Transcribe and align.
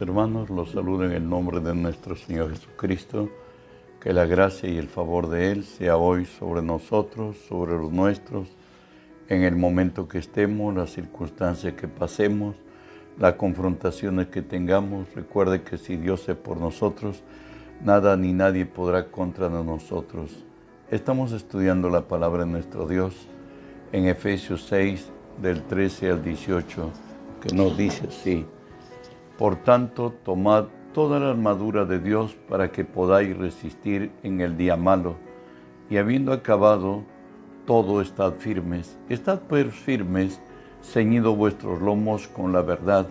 hermanos, 0.00 0.48
los 0.48 0.70
saludo 0.70 1.04
en 1.04 1.12
el 1.12 1.28
nombre 1.28 1.60
de 1.60 1.74
nuestro 1.74 2.16
Señor 2.16 2.50
Jesucristo. 2.50 3.28
Que 4.00 4.12
la 4.12 4.26
gracia 4.26 4.68
y 4.68 4.78
el 4.78 4.88
favor 4.88 5.28
de 5.28 5.52
Él 5.52 5.64
sea 5.64 5.96
hoy 5.96 6.24
sobre 6.24 6.62
nosotros, 6.62 7.36
sobre 7.48 7.72
los 7.72 7.92
nuestros, 7.92 8.48
en 9.28 9.42
el 9.42 9.56
momento 9.56 10.08
que 10.08 10.18
estemos, 10.18 10.74
las 10.74 10.90
circunstancias 10.90 11.74
que 11.74 11.88
pasemos, 11.88 12.56
las 13.18 13.34
confrontaciones 13.34 14.28
que 14.28 14.42
tengamos. 14.42 15.12
Recuerde 15.14 15.62
que 15.62 15.78
si 15.78 15.96
Dios 15.96 16.28
es 16.28 16.36
por 16.36 16.56
nosotros, 16.56 17.22
nada 17.84 18.16
ni 18.16 18.32
nadie 18.32 18.66
podrá 18.66 19.10
contra 19.10 19.48
nosotros. 19.48 20.44
Estamos 20.90 21.32
estudiando 21.32 21.90
la 21.90 22.08
palabra 22.08 22.44
de 22.44 22.50
nuestro 22.50 22.86
Dios 22.86 23.14
en 23.92 24.06
Efesios 24.06 24.64
6, 24.68 25.10
del 25.40 25.62
13 25.62 26.10
al 26.10 26.24
18, 26.24 26.90
que 27.40 27.54
nos 27.54 27.76
dice 27.76 28.08
así. 28.08 28.46
Por 29.38 29.56
tanto, 29.56 30.12
tomad 30.24 30.66
toda 30.92 31.18
la 31.18 31.30
armadura 31.30 31.86
de 31.86 31.98
Dios 31.98 32.36
para 32.48 32.70
que 32.70 32.84
podáis 32.84 33.36
resistir 33.36 34.12
en 34.22 34.40
el 34.40 34.58
día 34.58 34.76
malo, 34.76 35.16
y 35.88 35.96
habiendo 35.96 36.32
acabado 36.32 37.02
todo, 37.66 38.00
estad 38.02 38.34
firmes. 38.34 38.98
Estad 39.08 39.40
pues 39.48 39.74
firmes, 39.74 40.40
ceñido 40.82 41.34
vuestros 41.34 41.80
lomos 41.80 42.28
con 42.28 42.52
la 42.52 42.60
verdad, 42.60 43.06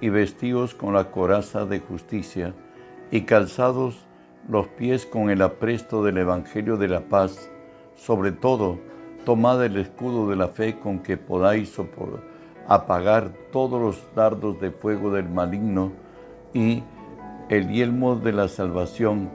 y 0.00 0.08
vestidos 0.08 0.74
con 0.74 0.94
la 0.94 1.10
coraza 1.10 1.66
de 1.66 1.80
justicia, 1.80 2.54
y 3.10 3.22
calzados 3.22 4.06
los 4.48 4.66
pies 4.68 5.04
con 5.04 5.28
el 5.28 5.42
apresto 5.42 6.02
del 6.02 6.16
Evangelio 6.18 6.78
de 6.78 6.88
la 6.88 7.02
paz. 7.02 7.50
Sobre 7.96 8.32
todo, 8.32 8.78
tomad 9.26 9.62
el 9.62 9.76
escudo 9.76 10.30
de 10.30 10.36
la 10.36 10.48
fe 10.48 10.78
con 10.78 11.00
que 11.00 11.18
podáis 11.18 11.68
soportar 11.68 12.29
apagar 12.70 13.32
todos 13.50 13.82
los 13.82 14.14
dardos 14.14 14.60
de 14.60 14.70
fuego 14.70 15.10
del 15.10 15.28
maligno 15.28 15.90
y 16.54 16.84
el 17.48 17.68
yelmo 17.68 18.14
de 18.14 18.30
la 18.32 18.46
salvación 18.46 19.28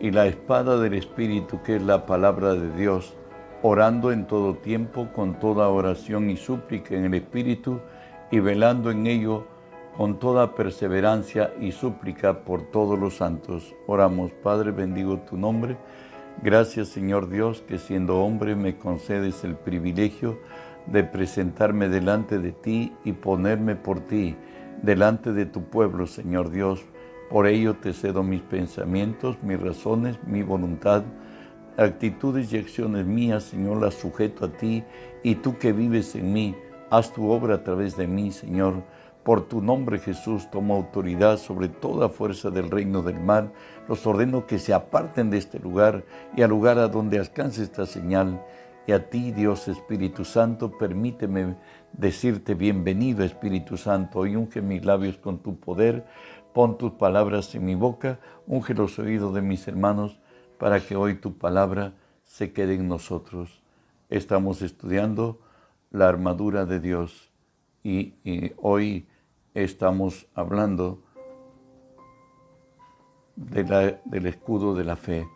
y 0.00 0.10
la 0.10 0.26
espada 0.26 0.76
del 0.76 0.94
Espíritu, 0.94 1.62
que 1.62 1.76
es 1.76 1.82
la 1.82 2.06
palabra 2.06 2.54
de 2.54 2.76
Dios, 2.76 3.14
orando 3.62 4.10
en 4.10 4.26
todo 4.26 4.56
tiempo 4.56 5.12
con 5.14 5.38
toda 5.38 5.68
oración 5.68 6.28
y 6.28 6.36
súplica 6.36 6.96
en 6.96 7.04
el 7.04 7.14
Espíritu 7.14 7.78
y 8.32 8.40
velando 8.40 8.90
en 8.90 9.06
ello 9.06 9.46
con 9.96 10.18
toda 10.18 10.56
perseverancia 10.56 11.54
y 11.60 11.70
súplica 11.70 12.40
por 12.40 12.62
todos 12.62 12.98
los 12.98 13.18
santos. 13.18 13.76
Oramos, 13.86 14.32
Padre, 14.32 14.72
bendigo 14.72 15.20
tu 15.20 15.36
nombre. 15.36 15.76
Gracias, 16.42 16.88
Señor 16.88 17.28
Dios, 17.28 17.62
que 17.62 17.78
siendo 17.78 18.18
hombre 18.18 18.56
me 18.56 18.76
concedes 18.76 19.44
el 19.44 19.54
privilegio 19.54 20.32
de 20.32 20.65
presentarme 20.90 21.88
delante 21.88 22.38
de 22.38 22.52
ti 22.52 22.92
y 23.04 23.12
ponerme 23.12 23.76
por 23.76 24.00
ti, 24.00 24.36
delante 24.82 25.32
de 25.32 25.46
tu 25.46 25.64
pueblo, 25.64 26.06
Señor 26.06 26.50
Dios. 26.50 26.84
Por 27.30 27.46
ello 27.46 27.74
te 27.74 27.92
cedo 27.92 28.22
mis 28.22 28.42
pensamientos, 28.42 29.36
mis 29.42 29.60
razones, 29.60 30.18
mi 30.26 30.42
voluntad, 30.42 31.02
actitudes 31.76 32.52
y 32.52 32.58
acciones 32.58 33.04
mías, 33.04 33.44
Señor, 33.44 33.80
las 33.82 33.94
sujeto 33.94 34.44
a 34.44 34.52
ti, 34.52 34.84
y 35.22 35.36
tú 35.36 35.58
que 35.58 35.72
vives 35.72 36.14
en 36.14 36.32
mí, 36.32 36.54
haz 36.90 37.12
tu 37.12 37.30
obra 37.30 37.56
a 37.56 37.64
través 37.64 37.96
de 37.96 38.06
mí, 38.06 38.30
Señor. 38.30 38.84
Por 39.24 39.48
tu 39.48 39.60
nombre, 39.60 39.98
Jesús, 39.98 40.48
toma 40.52 40.76
autoridad 40.76 41.36
sobre 41.38 41.68
toda 41.68 42.08
fuerza 42.08 42.50
del 42.50 42.70
reino 42.70 43.02
del 43.02 43.18
mal. 43.18 43.50
Los 43.88 44.06
ordeno 44.06 44.46
que 44.46 44.60
se 44.60 44.72
aparten 44.72 45.30
de 45.30 45.38
este 45.38 45.58
lugar 45.58 46.04
y 46.36 46.42
al 46.42 46.50
lugar 46.50 46.78
a 46.78 46.86
donde 46.86 47.18
alcance 47.18 47.64
esta 47.64 47.86
señal 47.86 48.40
y 48.86 48.92
a 48.92 49.10
ti, 49.10 49.32
Dios 49.32 49.68
Espíritu 49.68 50.24
Santo, 50.24 50.70
permíteme 50.78 51.56
decirte 51.92 52.54
bienvenido 52.54 53.24
Espíritu 53.24 53.76
Santo 53.76 54.26
y 54.26 54.36
unge 54.36 54.62
mis 54.62 54.84
labios 54.84 55.16
con 55.18 55.38
tu 55.38 55.58
poder, 55.58 56.06
pon 56.52 56.78
tus 56.78 56.92
palabras 56.92 57.54
en 57.54 57.64
mi 57.64 57.74
boca, 57.74 58.20
unge 58.46 58.74
los 58.74 58.98
oídos 58.98 59.34
de 59.34 59.42
mis 59.42 59.66
hermanos 59.66 60.20
para 60.58 60.80
que 60.80 60.94
hoy 60.94 61.16
tu 61.16 61.36
palabra 61.36 61.94
se 62.24 62.52
quede 62.52 62.74
en 62.74 62.88
nosotros. 62.88 63.62
Estamos 64.08 64.62
estudiando 64.62 65.40
la 65.90 66.08
armadura 66.08 66.64
de 66.64 66.80
Dios 66.80 67.30
y, 67.82 68.14
hoy 68.56 69.08
estamos 69.54 70.26
hablando 70.34 71.02
del 73.36 74.26
escudo 74.26 74.74
de 74.74 74.84
la 74.84 74.96
fe 74.96 75.26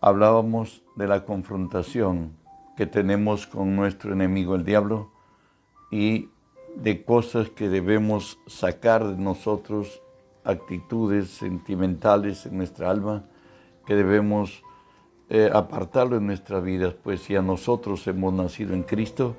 hablábamos 0.00 0.82
de 0.96 1.06
la 1.06 1.24
confrontación 1.24 2.32
que 2.76 2.86
tenemos 2.86 3.46
con 3.46 3.76
nuestro 3.76 4.12
enemigo 4.12 4.54
el 4.54 4.64
diablo 4.64 5.10
y 5.90 6.30
de 6.74 7.04
cosas 7.04 7.48
que 7.50 7.68
debemos 7.68 8.38
sacar 8.46 9.06
de 9.06 9.16
nosotros, 9.16 10.02
actitudes 10.44 11.30
sentimentales 11.30 12.44
en 12.46 12.58
nuestra 12.58 12.90
alma, 12.90 13.24
que 13.86 13.94
debemos 13.94 14.62
eh, 15.28 15.50
apartarlo 15.52 16.16
en 16.16 16.26
nuestras 16.26 16.62
vidas, 16.62 16.94
pues 16.94 17.22
si 17.22 17.34
a 17.34 17.42
nosotros 17.42 18.06
hemos 18.06 18.32
nacido 18.32 18.74
en 18.74 18.82
Cristo, 18.82 19.36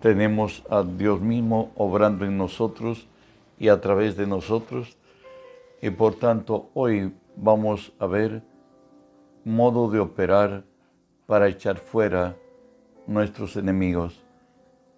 tenemos 0.00 0.62
a 0.68 0.82
Dios 0.82 1.20
mismo 1.20 1.72
obrando 1.76 2.24
en 2.24 2.36
nosotros 2.36 3.08
y 3.58 3.68
a 3.68 3.80
través 3.80 4.16
de 4.16 4.26
nosotros, 4.26 4.98
y 5.80 5.90
por 5.90 6.14
tanto 6.16 6.70
hoy 6.74 7.14
vamos 7.36 7.92
a 7.98 8.06
ver 8.06 8.42
modo 9.44 9.90
de 9.90 10.00
operar 10.00 10.64
para 11.26 11.48
echar 11.48 11.78
fuera 11.78 12.36
nuestros 13.06 13.56
enemigos. 13.56 14.22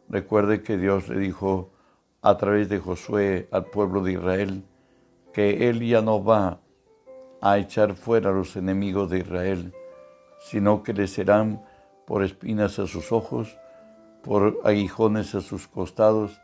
Recuerde 0.09 0.62
que 0.62 0.76
Dios 0.76 1.09
le 1.09 1.19
dijo 1.19 1.70
a 2.22 2.37
través 2.37 2.69
de 2.69 2.78
Josué 2.78 3.48
al 3.50 3.66
pueblo 3.66 4.03
de 4.03 4.12
Israel 4.12 4.65
que 5.32 5.69
Él 5.69 5.86
ya 5.86 6.00
no 6.00 6.22
va 6.25 6.60
a 7.41 7.59
echar 7.59 7.94
fuera 7.94 8.31
a 8.31 8.32
los 8.32 8.56
enemigos 8.56 9.10
de 9.10 9.19
Israel, 9.19 9.72
sino 10.41 10.82
que 10.82 10.92
le 10.92 11.06
serán 11.06 11.62
por 12.06 12.22
espinas 12.22 12.78
a 12.78 12.86
sus 12.86 13.12
ojos, 13.12 13.59
por 14.22 14.60
aguijones 14.65 15.34
a 15.34 15.41
sus 15.41 15.69
costados, 15.69 16.41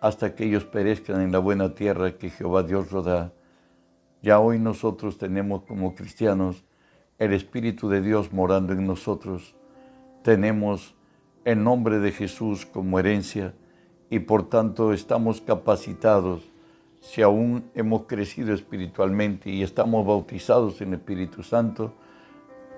hasta 0.00 0.34
que 0.34 0.44
ellos 0.44 0.64
perezcan 0.64 1.20
en 1.20 1.30
la 1.30 1.38
buena 1.38 1.74
tierra 1.74 2.12
que 2.12 2.30
Jehová 2.30 2.62
Dios 2.62 2.90
da. 3.04 3.32
Ya 4.22 4.40
hoy 4.40 4.58
nosotros 4.58 5.18
tenemos 5.18 5.62
como 5.62 5.94
cristianos 5.94 6.64
el 7.22 7.32
Espíritu 7.34 7.88
de 7.88 8.00
Dios 8.00 8.32
morando 8.32 8.72
en 8.72 8.84
nosotros, 8.84 9.54
tenemos 10.24 10.96
el 11.44 11.62
nombre 11.62 12.00
de 12.00 12.10
Jesús 12.10 12.66
como 12.66 12.98
herencia 12.98 13.54
y 14.10 14.18
por 14.18 14.48
tanto 14.48 14.92
estamos 14.92 15.40
capacitados, 15.40 16.42
si 17.00 17.22
aún 17.22 17.70
hemos 17.76 18.06
crecido 18.06 18.52
espiritualmente 18.52 19.50
y 19.50 19.62
estamos 19.62 20.04
bautizados 20.04 20.80
en 20.80 20.94
Espíritu 20.94 21.44
Santo, 21.44 21.94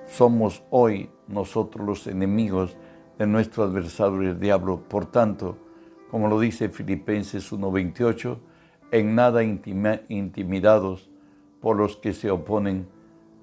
somos 0.06 0.62
hoy 0.68 1.08
nosotros 1.26 1.86
los 1.86 2.06
enemigos 2.06 2.76
de 3.18 3.26
nuestro 3.26 3.64
adversario 3.64 4.20
el 4.20 4.38
diablo. 4.38 4.82
Por 4.86 5.06
tanto, 5.06 5.56
como 6.10 6.28
lo 6.28 6.38
dice 6.38 6.68
Filipenses 6.68 7.50
1:28, 7.50 8.38
en 8.90 9.14
nada 9.14 9.42
intimidados 9.42 11.08
por 11.62 11.78
los 11.78 11.96
que 11.96 12.12
se 12.12 12.30
oponen 12.30 12.92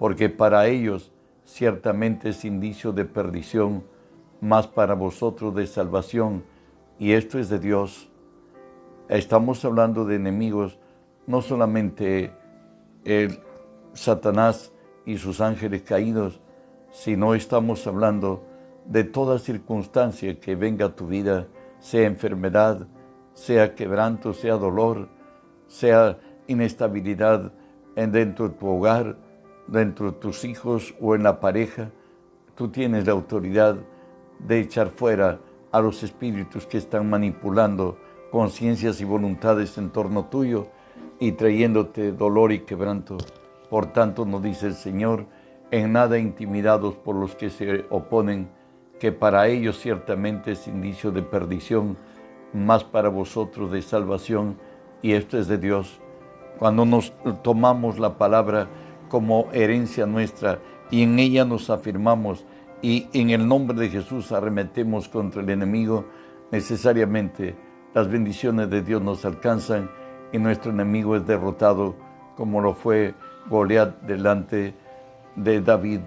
porque 0.02 0.30
para 0.30 0.66
ellos 0.66 1.12
ciertamente 1.46 2.30
es 2.30 2.44
indicio 2.44 2.92
de 2.92 3.06
perdición, 3.06 3.84
más 4.40 4.66
para 4.66 4.96
vosotros 4.96 5.54
de 5.54 5.68
salvación, 5.68 6.44
y 6.98 7.12
esto 7.12 7.38
es 7.38 7.50
de 7.50 7.60
Dios. 7.60 8.10
Estamos 9.10 9.64
hablando 9.64 10.04
de 10.04 10.16
enemigos, 10.16 10.80
no 11.28 11.44
solamente 11.44 12.34
el 13.06 13.42
Satanás 13.94 14.72
y 15.06 15.20
sus 15.20 15.40
ángeles 15.40 15.84
caídos, 15.84 16.42
sino 16.90 17.36
estamos 17.36 17.86
hablando 17.86 18.44
de 18.88 19.04
toda 19.04 19.38
circunstancia 19.38 20.40
que 20.40 20.56
venga 20.56 20.88
a 20.88 20.96
tu 20.96 21.06
vida, 21.06 21.46
sea 21.78 22.08
enfermedad, 22.08 22.88
sea 23.36 23.76
quebranto, 23.76 24.34
sea 24.34 24.56
dolor, 24.56 25.10
sea 25.68 26.18
inestabilidad 26.48 27.54
dentro 27.96 28.50
de 28.50 28.56
tu 28.56 28.66
hogar, 28.66 29.16
dentro 29.72 30.12
de 30.12 30.18
tus 30.20 30.44
hijos 30.44 30.94
o 31.00 31.16
en 31.16 31.24
la 31.24 31.40
pareja, 31.40 31.92
tú 32.56 32.68
tienes 32.68 33.06
la 33.06 33.14
autoridad 33.14 33.78
de 34.40 34.60
echar 34.60 34.90
fuera 34.90 35.40
a 35.72 35.80
los 35.80 36.04
espíritus 36.04 36.66
que 36.66 36.78
están 36.78 37.10
manipulando 37.10 37.98
conciencias 38.32 39.00
y 39.00 39.06
voluntades 39.06 39.78
en 39.78 39.90
torno 39.90 40.26
tuyo 40.26 40.68
y 41.20 41.32
trayéndote 41.32 42.12
dolor 42.12 42.52
y 42.52 42.60
quebranto. 42.60 43.18
Por 43.70 43.88
tanto, 43.94 44.26
nos 44.26 44.44
dice 44.44 44.68
el 44.68 44.74
Señor, 44.74 45.26
en 45.72 45.94
nada 45.94 46.18
intimidados 46.18 46.96
por 46.96 47.16
los 47.16 47.36
que 47.36 47.50
se 47.50 47.86
oponen, 47.90 48.50
que 49.00 49.14
para 49.14 49.48
ellos 49.48 49.80
ciertamente 49.80 50.52
es 50.52 50.68
indicio 50.68 51.12
de 51.12 51.22
perdición, 51.22 51.96
más 52.54 52.84
para 52.84 53.08
vosotros 53.08 53.72
de 53.72 53.82
salvación, 53.82 54.58
y 55.02 55.14
esto 55.14 55.38
es 55.38 55.48
de 55.48 55.58
Dios. 55.58 56.02
Cuando 56.60 56.86
nos 56.86 57.14
tomamos 57.42 57.98
la 57.98 58.18
palabra, 58.18 58.68
como 59.12 59.50
herencia 59.52 60.06
nuestra. 60.06 60.60
Y 60.90 61.04
en 61.04 61.20
ella 61.20 61.44
nos 61.44 61.70
afirmamos 61.70 62.46
y 62.82 63.10
en 63.12 63.30
el 63.30 63.46
nombre 63.46 63.78
de 63.78 63.90
Jesús 63.90 64.32
arremetemos 64.32 65.10
contra 65.10 65.42
el 65.42 65.50
enemigo, 65.50 66.06
necesariamente 66.50 67.56
las 67.94 68.10
bendiciones 68.10 68.70
de 68.70 68.82
Dios 68.82 69.02
nos 69.02 69.26
alcanzan 69.26 69.92
y 70.32 70.40
nuestro 70.40 70.72
enemigo 70.72 71.18
es 71.18 71.28
derrotado, 71.28 71.94
como 72.38 72.62
lo 72.62 72.74
fue 72.74 73.14
Goliat 73.50 74.02
delante 74.04 74.74
de 75.36 75.62
David. 75.62 76.00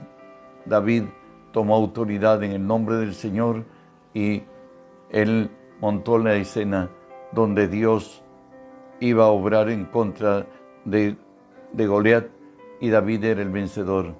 David 0.64 1.04
tomó 1.52 1.76
autoridad 1.76 2.42
en 2.42 2.52
el 2.52 2.66
nombre 2.66 2.96
del 2.96 3.14
Señor 3.14 3.64
y 4.14 4.42
él 5.10 5.50
montó 5.80 6.18
la 6.18 6.34
escena 6.36 6.88
donde 7.32 7.68
Dios 7.68 8.22
iba 8.98 9.24
a 9.24 9.28
obrar 9.28 9.68
en 9.68 9.84
contra 9.84 10.46
de, 10.86 11.16
de 11.72 11.86
Goliat 11.86 12.24
y 12.84 12.90
David 12.90 13.24
era 13.24 13.40
el 13.40 13.48
vencedor. 13.48 14.14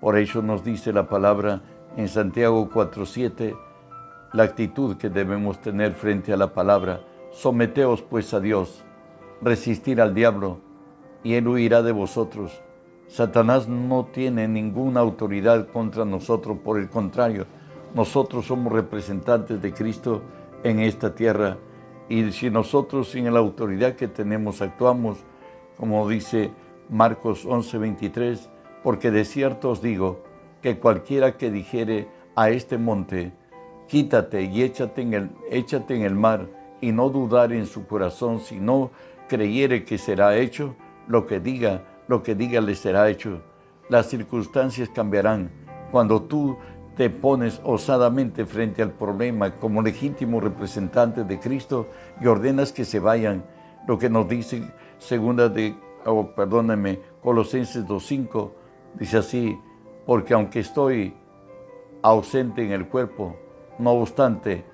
Por 0.00 0.18
eso 0.18 0.42
nos 0.42 0.64
dice 0.64 0.92
la 0.92 1.08
palabra 1.08 1.62
en 1.96 2.08
Santiago 2.08 2.68
4:7 2.68 3.56
la 4.32 4.42
actitud 4.42 4.96
que 4.96 5.10
debemos 5.10 5.60
tener 5.60 5.92
frente 5.94 6.32
a 6.32 6.36
la 6.36 6.52
palabra. 6.52 7.02
Someteos 7.30 8.02
pues 8.02 8.34
a 8.34 8.40
Dios, 8.40 8.84
resistir 9.40 10.00
al 10.00 10.12
diablo 10.12 10.58
y 11.22 11.34
él 11.34 11.46
huirá 11.46 11.82
de 11.82 11.92
vosotros. 11.92 12.60
Satanás 13.06 13.68
no 13.68 14.06
tiene 14.06 14.48
ninguna 14.48 14.98
autoridad 14.98 15.68
contra 15.68 16.04
nosotros, 16.04 16.58
por 16.64 16.80
el 16.80 16.88
contrario, 16.88 17.46
nosotros 17.94 18.46
somos 18.46 18.72
representantes 18.72 19.62
de 19.62 19.72
Cristo 19.72 20.22
en 20.64 20.80
esta 20.80 21.14
tierra 21.14 21.58
y 22.08 22.32
si 22.32 22.50
nosotros 22.50 23.10
sin 23.10 23.32
la 23.32 23.38
autoridad 23.38 23.94
que 23.94 24.08
tenemos 24.08 24.62
actuamos, 24.62 25.18
como 25.76 26.08
dice 26.08 26.50
Marcos 26.90 27.46
11:23, 27.46 28.50
porque 28.82 29.10
de 29.10 29.24
cierto 29.24 29.70
os 29.70 29.80
digo 29.80 30.22
que 30.60 30.78
cualquiera 30.78 31.36
que 31.36 31.50
dijere 31.50 32.08
a 32.34 32.50
este 32.50 32.78
monte, 32.78 33.32
quítate 33.86 34.42
y 34.42 34.62
échate 34.62 35.02
en 35.02 35.14
el, 35.14 35.30
échate 35.50 35.94
en 35.94 36.02
el 36.02 36.14
mar, 36.14 36.48
y 36.80 36.92
no 36.92 37.10
dudar 37.10 37.52
en 37.52 37.66
su 37.66 37.86
corazón, 37.86 38.40
sino 38.40 38.90
creyere 39.28 39.84
que 39.84 39.98
será 39.98 40.36
hecho, 40.36 40.74
lo 41.06 41.26
que 41.26 41.40
diga, 41.40 41.84
lo 42.08 42.22
que 42.22 42.34
diga 42.34 42.60
le 42.60 42.74
será 42.74 43.08
hecho. 43.08 43.42
Las 43.88 44.06
circunstancias 44.06 44.88
cambiarán. 44.88 45.50
Cuando 45.90 46.22
tú 46.22 46.56
te 46.96 47.10
pones 47.10 47.60
osadamente 47.64 48.46
frente 48.46 48.82
al 48.82 48.92
problema 48.92 49.52
como 49.56 49.82
legítimo 49.82 50.40
representante 50.40 51.24
de 51.24 51.38
Cristo 51.38 51.88
y 52.20 52.26
ordenas 52.26 52.72
que 52.72 52.84
se 52.84 53.00
vayan, 53.00 53.44
lo 53.86 53.98
que 53.98 54.10
nos 54.10 54.28
dice 54.28 54.62
segunda 54.98 55.48
de, 55.48 55.74
oh, 56.06 56.34
perdóname, 56.34 57.00
Colosenses 57.22 57.86
2.5, 57.86 58.50
dice 58.94 59.18
así, 59.18 59.58
porque 60.06 60.34
aunque 60.34 60.60
estoy 60.60 61.14
ausente 62.02 62.64
en 62.64 62.72
el 62.72 62.88
cuerpo, 62.88 63.36
no 63.78 63.92
obstante, 63.92 64.64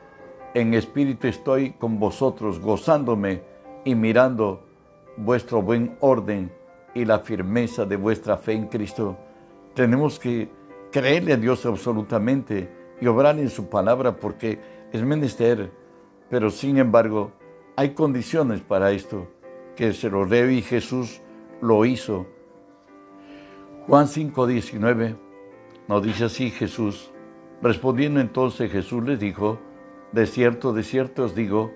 en 0.54 0.74
espíritu 0.74 1.26
estoy 1.26 1.72
con 1.72 1.98
vosotros, 1.98 2.60
gozándome 2.60 3.42
y 3.84 3.94
mirando 3.94 4.64
vuestro 5.16 5.62
buen 5.62 5.96
orden 6.00 6.52
y 6.94 7.04
la 7.04 7.18
firmeza 7.18 7.84
de 7.84 7.96
vuestra 7.96 8.36
fe 8.38 8.52
en 8.52 8.68
Cristo. 8.68 9.16
Tenemos 9.74 10.18
que 10.18 10.48
creerle 10.90 11.34
a 11.34 11.36
Dios 11.36 11.66
absolutamente 11.66 12.70
y 13.00 13.06
obrar 13.06 13.38
en 13.38 13.50
su 13.50 13.68
palabra 13.68 14.16
porque 14.16 14.58
es 14.92 15.02
menester, 15.02 15.70
pero 16.30 16.50
sin 16.50 16.78
embargo 16.78 17.32
hay 17.76 17.90
condiciones 17.90 18.62
para 18.62 18.92
esto, 18.92 19.28
que 19.76 19.92
se 19.92 20.10
lo 20.10 20.24
leo 20.24 20.50
y 20.50 20.62
Jesús 20.62 21.20
lo 21.60 21.84
hizo. 21.84 22.26
Juan 23.86 24.06
5:19 24.06 25.16
nos 25.86 26.02
dice 26.02 26.24
así 26.24 26.50
Jesús, 26.50 27.12
Respondiendo 27.62 28.20
entonces 28.20 28.70
Jesús 28.70 29.02
les 29.04 29.18
dijo, 29.18 29.58
de 30.12 30.26
cierto, 30.26 30.72
de 30.72 30.82
cierto 30.82 31.24
os 31.24 31.34
digo, 31.34 31.72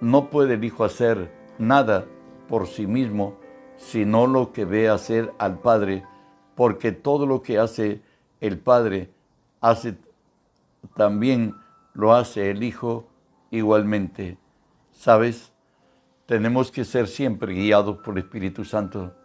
no 0.00 0.30
puede 0.30 0.54
el 0.54 0.64
Hijo 0.64 0.84
hacer 0.84 1.32
nada 1.58 2.06
por 2.48 2.66
sí 2.66 2.86
mismo, 2.86 3.36
sino 3.76 4.26
lo 4.26 4.52
que 4.52 4.64
ve 4.64 4.88
hacer 4.88 5.32
al 5.38 5.58
Padre, 5.58 6.04
porque 6.54 6.92
todo 6.92 7.26
lo 7.26 7.42
que 7.42 7.58
hace 7.58 8.02
el 8.40 8.58
Padre, 8.58 9.10
hace 9.60 9.98
también 10.96 11.54
lo 11.92 12.14
hace 12.14 12.50
el 12.50 12.62
Hijo 12.62 13.08
igualmente. 13.50 14.38
¿Sabes? 14.92 15.52
Tenemos 16.30 16.70
que 16.70 16.84
ser 16.84 17.08
siempre 17.08 17.52
guiados 17.54 17.96
por 18.04 18.16
el 18.16 18.22
Espíritu 18.22 18.64
Santo. 18.64 19.16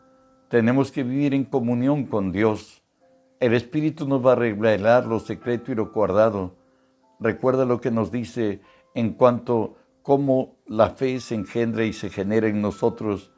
Tenemos 0.49 0.91
que 0.91 1.03
vivir 1.03 1.35
en 1.35 1.45
comunión 1.45 2.05
con 2.07 2.31
Dios. 2.31 2.81
El 3.39 3.53
Espíritu 3.53 4.07
nos 4.07 4.25
va 4.25 4.31
a 4.31 4.35
revelar 4.37 5.05
lo 5.05 5.19
secreto 5.19 5.71
y 5.71 5.75
lo 5.75 5.91
guardado. 5.91 6.55
Recuerda 7.19 7.63
lo 7.63 7.79
que 7.79 7.91
nos 7.91 8.11
dice 8.11 8.61
en 8.95 9.13
cuanto 9.13 9.75
cómo 10.01 10.55
la 10.65 10.89
fe 10.89 11.19
se 11.19 11.35
engendra 11.35 11.85
y 11.85 11.93
se 11.93 12.09
genera 12.09 12.47
en 12.47 12.59
nosotros. 12.59 13.31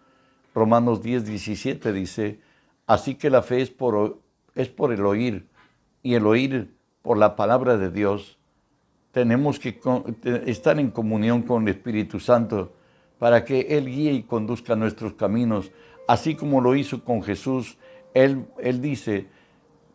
Romanos 0.56 1.02
10, 1.02 1.26
17 1.26 1.92
dice, 1.92 2.40
así 2.86 3.16
que 3.16 3.30
la 3.30 3.42
fe 3.42 3.60
es 3.60 3.70
por, 3.70 4.22
es 4.56 4.70
por 4.70 4.94
el 4.94 5.06
oír 5.06 5.50
y 6.04 6.14
el 6.14 6.26
oír 6.26 6.74
por 7.02 7.18
la 7.18 7.36
palabra 7.36 7.76
de 7.76 7.92
Dios. 7.92 8.40
Tenemos 9.12 9.60
que 9.60 9.78
estar 10.46 10.80
en 10.80 10.90
comunión 10.90 11.42
con 11.42 11.64
el 11.64 11.76
Espíritu 11.76 12.22
Santo 12.22 12.77
para 13.20 13.46
que 13.46 13.62
Él 13.78 13.86
guíe 13.86 14.14
y 14.14 14.24
conduzca 14.24 14.76
nuestros 14.76 15.14
caminos, 15.14 15.72
así 16.08 16.36
como 16.36 16.62
lo 16.62 16.76
hizo 16.76 17.04
con 17.04 17.24
Jesús. 17.24 17.78
Él, 18.14 18.46
él 18.60 18.82
dice, 18.82 19.28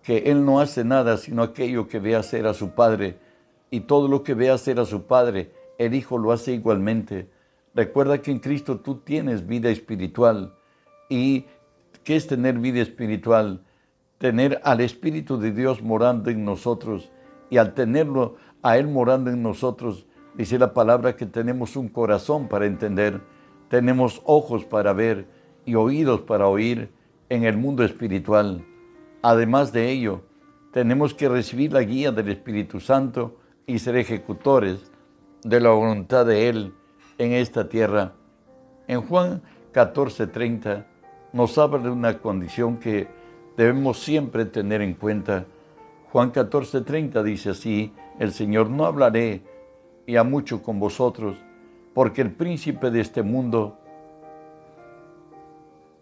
que 0.02 0.30
Él 0.30 0.44
no 0.44 0.60
hace 0.60 0.84
nada 0.84 1.16
sino 1.16 1.42
aquello 1.42 1.88
que 1.88 2.00
ve 2.00 2.16
hacer 2.16 2.46
a 2.46 2.54
su 2.54 2.70
Padre, 2.70 3.18
y 3.70 3.80
todo 3.80 4.08
lo 4.08 4.22
que 4.22 4.34
ve 4.34 4.50
hacer 4.50 4.78
a 4.80 4.84
su 4.84 5.04
Padre, 5.04 5.50
el 5.78 5.94
Hijo 5.94 6.18
lo 6.18 6.32
hace 6.32 6.52
igualmente. 6.52 7.28
Recuerda 7.74 8.20
que 8.20 8.30
en 8.30 8.38
Cristo 8.38 8.80
tú 8.80 8.96
tienes 8.96 9.46
vida 9.46 9.70
espiritual. 9.70 10.54
¿Y 11.08 11.46
qué 12.04 12.16
es 12.16 12.26
tener 12.26 12.58
vida 12.58 12.82
espiritual? 12.82 13.62
Tener 14.18 14.60
al 14.62 14.82
Espíritu 14.82 15.38
de 15.38 15.52
Dios 15.52 15.80
morando 15.80 16.28
en 16.30 16.44
nosotros. 16.44 17.10
Y 17.48 17.56
al 17.56 17.72
tenerlo 17.72 18.36
a 18.60 18.76
Él 18.76 18.88
morando 18.88 19.30
en 19.30 19.42
nosotros, 19.42 20.06
dice 20.34 20.58
la 20.58 20.72
palabra 20.72 21.16
que 21.16 21.26
tenemos 21.26 21.76
un 21.76 21.88
corazón 21.88 22.48
para 22.48 22.66
entender, 22.66 23.20
tenemos 23.68 24.22
ojos 24.24 24.64
para 24.64 24.92
ver 24.92 25.26
y 25.64 25.74
oídos 25.74 26.22
para 26.22 26.48
oír 26.48 26.90
en 27.28 27.44
el 27.44 27.56
mundo 27.56 27.84
espiritual. 27.84 28.64
Además 29.22 29.72
de 29.72 29.90
ello, 29.90 30.22
tenemos 30.72 31.14
que 31.14 31.28
recibir 31.28 31.72
la 31.72 31.82
guía 31.82 32.12
del 32.12 32.28
Espíritu 32.28 32.80
Santo 32.80 33.38
y 33.66 33.78
ser 33.78 33.96
ejecutores 33.96 34.90
de 35.44 35.60
la 35.60 35.70
voluntad 35.70 36.26
de 36.26 36.48
Él 36.48 36.74
en 37.18 37.32
esta 37.32 37.68
tierra. 37.68 38.12
En 38.88 39.02
Juan 39.02 39.42
14:30 39.72 40.86
nos 41.32 41.56
habla 41.58 41.78
de 41.78 41.90
una 41.90 42.18
condición 42.18 42.78
que 42.78 43.08
debemos 43.56 44.02
siempre 44.02 44.44
tener 44.44 44.82
en 44.82 44.94
cuenta. 44.94 45.46
Juan 46.10 46.32
14:30 46.32 47.22
dice 47.22 47.50
así, 47.50 47.92
el 48.18 48.32
Señor 48.32 48.68
no 48.70 48.84
hablaré 48.84 49.42
y 50.06 50.16
a 50.16 50.24
mucho 50.24 50.62
con 50.62 50.80
vosotros, 50.80 51.36
porque 51.94 52.22
el 52.22 52.32
príncipe 52.32 52.90
de 52.90 53.00
este 53.00 53.22
mundo, 53.22 53.78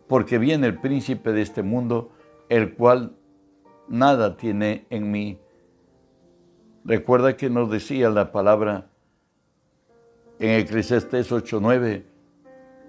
porque 0.06 0.38
viene 0.38 0.66
el 0.66 0.78
príncipe 0.78 1.32
de 1.32 1.42
este 1.42 1.62
mundo, 1.62 2.10
el 2.48 2.74
cual 2.74 3.16
nada 3.88 4.36
tiene 4.36 4.86
en 4.90 5.10
mí. 5.10 5.38
Recuerda 6.84 7.36
que 7.36 7.50
nos 7.50 7.70
decía 7.70 8.08
la 8.10 8.32
palabra 8.32 8.88
en 10.38 10.58
Eclesiastés 10.60 11.30
8:9 11.30 12.04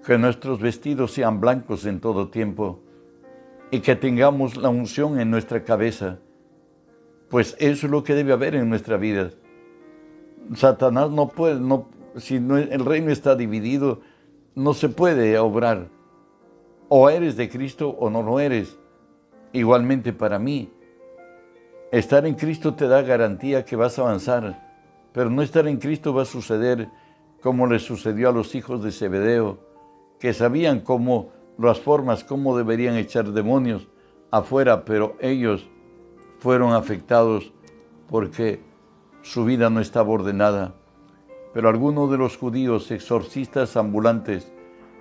que 0.06 0.18
nuestros 0.18 0.60
vestidos 0.60 1.12
sean 1.12 1.40
blancos 1.40 1.86
en 1.86 2.00
todo 2.00 2.28
tiempo 2.28 2.80
y 3.70 3.80
que 3.80 3.94
tengamos 3.94 4.56
la 4.56 4.68
unción 4.68 5.20
en 5.20 5.30
nuestra 5.30 5.62
cabeza, 5.62 6.18
pues 7.28 7.54
eso 7.58 7.86
es 7.86 7.90
lo 7.90 8.02
que 8.02 8.14
debe 8.14 8.32
haber 8.32 8.54
en 8.54 8.68
nuestra 8.68 8.96
vida. 8.96 9.30
Satanás 10.54 11.10
no 11.10 11.28
puede, 11.28 11.60
no, 11.60 11.86
si 12.16 12.36
el 12.36 12.84
reino 12.84 13.10
está 13.10 13.34
dividido, 13.36 14.00
no 14.54 14.74
se 14.74 14.88
puede 14.88 15.38
obrar. 15.38 15.88
O 16.88 17.08
eres 17.08 17.36
de 17.36 17.48
Cristo 17.48 17.90
o 17.90 18.10
no 18.10 18.22
lo 18.22 18.38
eres. 18.38 18.78
Igualmente 19.52 20.12
para 20.12 20.38
mí. 20.38 20.70
Estar 21.90 22.26
en 22.26 22.34
Cristo 22.34 22.74
te 22.74 22.88
da 22.88 23.02
garantía 23.02 23.64
que 23.64 23.76
vas 23.76 23.98
a 23.98 24.02
avanzar, 24.02 24.70
pero 25.12 25.28
no 25.28 25.42
estar 25.42 25.68
en 25.68 25.76
Cristo 25.76 26.14
va 26.14 26.22
a 26.22 26.26
suceder 26.26 26.88
como 27.42 27.66
le 27.66 27.78
sucedió 27.78 28.28
a 28.28 28.32
los 28.32 28.54
hijos 28.54 28.82
de 28.82 28.92
Zebedeo, 28.92 29.58
que 30.18 30.32
sabían 30.32 30.80
cómo 30.80 31.32
las 31.58 31.80
formas, 31.80 32.24
cómo 32.24 32.56
deberían 32.56 32.96
echar 32.96 33.30
demonios 33.32 33.88
afuera, 34.30 34.84
pero 34.84 35.16
ellos 35.20 35.68
fueron 36.38 36.72
afectados 36.72 37.52
porque 38.08 38.60
su 39.22 39.44
vida 39.44 39.70
no 39.70 39.80
estaba 39.80 40.10
ordenada. 40.10 40.74
Pero 41.54 41.68
algunos 41.68 42.10
de 42.10 42.18
los 42.18 42.36
judíos 42.36 42.90
exorcistas 42.90 43.76
ambulantes 43.76 44.52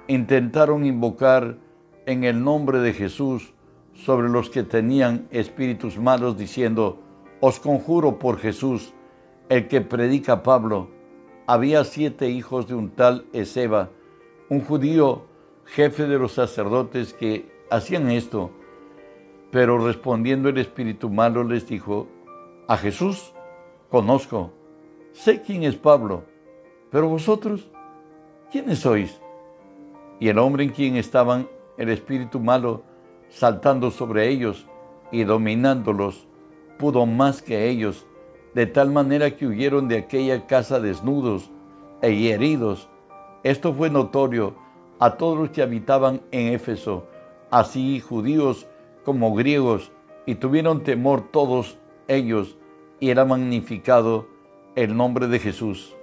intentaron 0.07 0.85
invocar 0.85 1.57
en 2.05 2.23
el 2.23 2.43
nombre 2.43 2.79
de 2.79 2.93
Jesús 2.93 3.53
sobre 3.93 4.29
los 4.29 4.49
que 4.49 4.63
tenían 4.63 5.27
espíritus 5.31 5.97
malos, 5.97 6.37
diciendo, 6.37 6.99
Os 7.39 7.59
conjuro 7.59 8.19
por 8.19 8.37
Jesús, 8.37 8.93
el 9.49 9.67
que 9.67 9.81
predica 9.81 10.43
Pablo. 10.43 10.89
Había 11.47 11.83
siete 11.83 12.29
hijos 12.29 12.67
de 12.67 12.75
un 12.75 12.91
tal 12.91 13.25
Ezeba, 13.33 13.89
un 14.49 14.61
judío 14.61 15.25
jefe 15.65 16.07
de 16.07 16.19
los 16.19 16.33
sacerdotes 16.33 17.13
que 17.13 17.51
hacían 17.69 18.09
esto. 18.11 18.51
Pero 19.51 19.85
respondiendo 19.85 20.49
el 20.49 20.57
espíritu 20.57 21.09
malo 21.09 21.43
les 21.43 21.67
dijo, 21.67 22.07
a 22.67 22.77
Jesús 22.77 23.33
conozco, 23.91 24.51
sé 25.11 25.41
quién 25.41 25.63
es 25.63 25.75
Pablo, 25.75 26.23
pero 26.89 27.09
vosotros, 27.09 27.69
¿quiénes 28.49 28.79
sois? 28.79 29.19
Y 30.19 30.29
el 30.29 30.39
hombre 30.39 30.63
en 30.63 30.69
quien 30.69 30.95
estaban 30.95 31.49
el 31.77 31.89
espíritu 31.89 32.39
malo 32.39 32.83
saltando 33.27 33.91
sobre 33.91 34.29
ellos 34.29 34.65
y 35.11 35.25
dominándolos, 35.25 36.25
pudo 36.77 37.05
más 37.05 37.41
que 37.41 37.69
ellos, 37.69 38.07
de 38.53 38.65
tal 38.65 38.91
manera 38.91 39.35
que 39.35 39.45
huyeron 39.45 39.89
de 39.89 39.97
aquella 39.97 40.47
casa 40.47 40.79
desnudos 40.79 41.51
e 42.01 42.29
heridos. 42.29 42.89
Esto 43.43 43.73
fue 43.73 43.89
notorio 43.89 44.55
a 44.99 45.17
todos 45.17 45.37
los 45.37 45.49
que 45.49 45.61
habitaban 45.61 46.21
en 46.31 46.53
Éfeso, 46.53 47.07
así 47.49 47.99
judíos 47.99 48.67
como 49.03 49.33
griegos, 49.35 49.91
y 50.25 50.35
tuvieron 50.35 50.83
temor 50.83 51.29
todos 51.31 51.77
ellos, 52.07 52.57
y 53.01 53.09
era 53.09 53.25
magnificado 53.25 54.27
el 54.75 54.95
nombre 54.95 55.27
de 55.27 55.39
Jesús. 55.39 55.97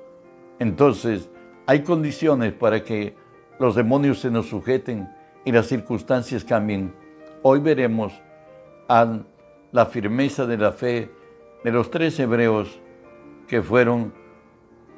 Entonces, 0.59 1.31
hay 1.67 1.83
condiciones 1.83 2.52
para 2.52 2.85
que 2.85 3.14
los 3.59 3.75
demonios 3.75 4.19
se 4.19 4.31
nos 4.31 4.49
sujeten 4.49 5.09
y 5.45 5.52
las 5.52 5.67
circunstancias 5.67 6.45
cambien. 6.45 6.93
Hoy 7.43 7.61
veremos 7.61 8.12
a 8.88 9.21
la 9.71 9.87
firmeza 9.87 10.45
de 10.45 10.59
la 10.59 10.73
fe 10.73 11.11
de 11.62 11.71
los 11.71 11.90
tres 11.90 12.19
hebreos 12.19 12.81
que 13.47 13.62
fueron 13.62 14.12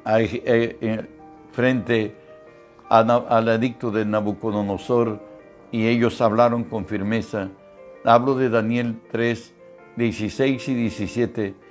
eh, 0.05 0.41
eh, 0.81 1.07
frente 1.51 2.15
al 2.89 3.47
adicto 3.47 3.91
de 3.91 4.05
Nabucodonosor 4.05 5.19
y 5.71 5.87
ellos 5.87 6.19
hablaron 6.19 6.63
con 6.63 6.85
firmeza. 6.85 7.49
Hablo 8.03 8.35
de 8.35 8.49
Daniel 8.49 8.99
3, 9.11 9.53
16 9.97 10.67
y 10.67 10.73
17. 10.73 11.70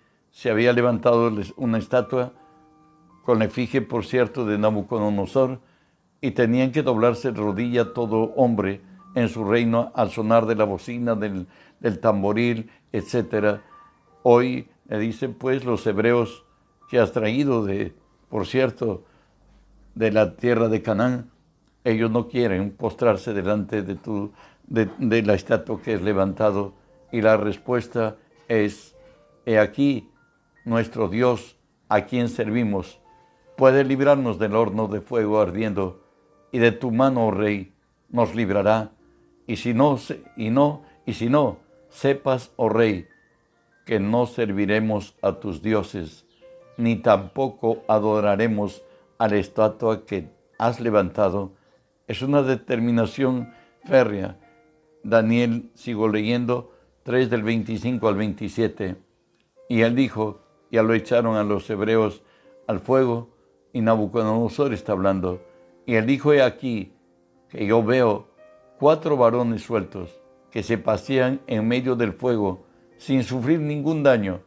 se 0.31 0.49
había 0.49 0.73
levantado 0.73 1.31
una 1.57 1.77
estatua 1.77 2.33
con 3.23 3.39
la 3.39 3.45
efigie, 3.45 3.81
por 3.81 4.05
cierto, 4.05 4.45
de 4.45 4.57
Nabucodonosor, 4.57 5.59
y 6.21 6.31
tenían 6.31 6.71
que 6.71 6.83
doblarse 6.83 7.31
rodilla 7.31 7.93
todo 7.93 8.33
hombre 8.35 8.81
en 9.15 9.27
su 9.27 9.43
reino 9.43 9.91
al 9.95 10.09
sonar 10.09 10.45
de 10.45 10.55
la 10.55 10.63
bocina, 10.63 11.15
del, 11.15 11.47
tamboril, 11.99 12.71
etc. 12.91 13.59
Hoy 14.23 14.69
le 14.87 14.99
dicen 14.99 15.33
pues 15.33 15.65
los 15.65 15.85
hebreos 15.85 16.45
que 16.89 16.99
has 16.99 17.11
traído 17.11 17.65
de, 17.65 17.93
por 18.29 18.47
cierto, 18.47 19.03
de 19.95 20.11
la 20.11 20.35
tierra 20.35 20.69
de 20.69 20.81
Canaán, 20.81 21.31
ellos 21.83 22.11
no 22.11 22.27
quieren 22.27 22.71
postrarse 22.71 23.33
delante 23.33 23.81
de, 23.81 23.95
tu, 23.95 24.31
de 24.67 25.23
la 25.23 25.33
estatua 25.33 25.81
que 25.81 25.93
es 25.93 26.01
levantado. 26.01 26.73
Y 27.11 27.21
la 27.21 27.35
respuesta 27.35 28.17
es, 28.47 28.95
he 29.45 29.57
aquí, 29.57 30.10
nuestro 30.65 31.07
Dios, 31.07 31.57
a 31.89 32.05
quien 32.05 32.29
servimos, 32.29 32.99
puede 33.57 33.83
librarnos 33.83 34.39
del 34.39 34.55
horno 34.55 34.87
de 34.87 35.01
fuego 35.01 35.39
ardiendo 35.39 36.03
y 36.51 36.59
de 36.59 36.71
tu 36.71 36.91
mano, 36.91 37.27
oh 37.27 37.31
rey, 37.31 37.73
nos 38.09 38.35
librará. 38.35 38.91
Y 39.47 39.57
si 39.57 39.73
no, 39.73 39.97
y 40.37 40.49
no, 40.49 40.83
y 41.05 41.13
si 41.13 41.29
no, 41.29 41.57
sepas, 41.89 42.51
oh 42.55 42.69
rey, 42.69 43.07
que 43.85 43.99
no 43.99 44.25
serviremos 44.25 45.15
a 45.21 45.33
tus 45.33 45.61
dioses, 45.61 46.25
ni 46.77 46.95
tampoco 46.95 47.83
adoraremos 47.87 48.83
a 49.17 49.27
la 49.27 49.37
estatua 49.37 50.05
que 50.05 50.29
has 50.57 50.79
levantado. 50.79 51.53
Es 52.07 52.21
una 52.21 52.43
determinación 52.43 53.53
férrea. 53.83 54.37
Daniel, 55.03 55.71
sigo 55.73 56.07
leyendo, 56.07 56.71
3 57.03 57.29
del 57.29 57.43
25 57.43 58.07
al 58.07 58.15
27. 58.15 58.95
Y 59.69 59.81
él 59.81 59.95
dijo, 59.95 60.40
ya 60.71 60.83
lo 60.83 60.93
echaron 60.93 61.35
a 61.35 61.43
los 61.43 61.69
hebreos 61.69 62.23
al 62.67 62.79
fuego, 62.79 63.29
y 63.73 63.81
Nabucodonosor 63.81 64.73
está 64.73 64.93
hablando 64.93 65.41
y 65.85 65.95
él 65.95 66.05
dijo, 66.05 66.33
he 66.33 66.41
aquí 66.41 66.93
que 67.49 67.65
yo 67.65 67.83
veo 67.83 68.27
cuatro 68.79 69.17
varones 69.17 69.63
sueltos 69.63 70.21
que 70.49 70.63
se 70.63 70.77
pasean 70.77 71.41
en 71.47 71.67
medio 71.67 71.95
del 71.95 72.13
fuego 72.13 72.63
sin 72.97 73.23
sufrir 73.23 73.59
ningún 73.59 74.03
daño. 74.03 74.41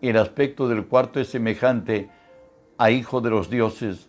Y 0.00 0.10
el 0.10 0.18
aspecto 0.18 0.68
del 0.68 0.86
cuarto 0.86 1.20
es 1.20 1.28
semejante 1.28 2.10
a 2.76 2.90
hijo 2.90 3.20
de 3.20 3.30
los 3.30 3.50
dioses. 3.50 4.08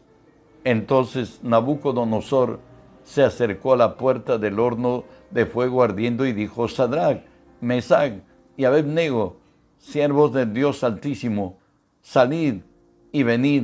Entonces 0.63 1.39
Nabucodonosor 1.43 2.59
se 3.03 3.23
acercó 3.23 3.73
a 3.73 3.77
la 3.77 3.97
puerta 3.97 4.37
del 4.37 4.59
horno 4.59 5.05
de 5.31 5.45
fuego 5.45 5.81
ardiendo 5.81 6.25
y 6.27 6.33
dijo, 6.33 6.67
Sadrach, 6.67 7.23
Mesach 7.61 8.13
y 8.57 8.65
Abednego, 8.65 9.37
siervos 9.79 10.31
del 10.33 10.53
Dios 10.53 10.83
Altísimo, 10.83 11.57
salid 12.01 12.61
y 13.11 13.23
venid. 13.23 13.63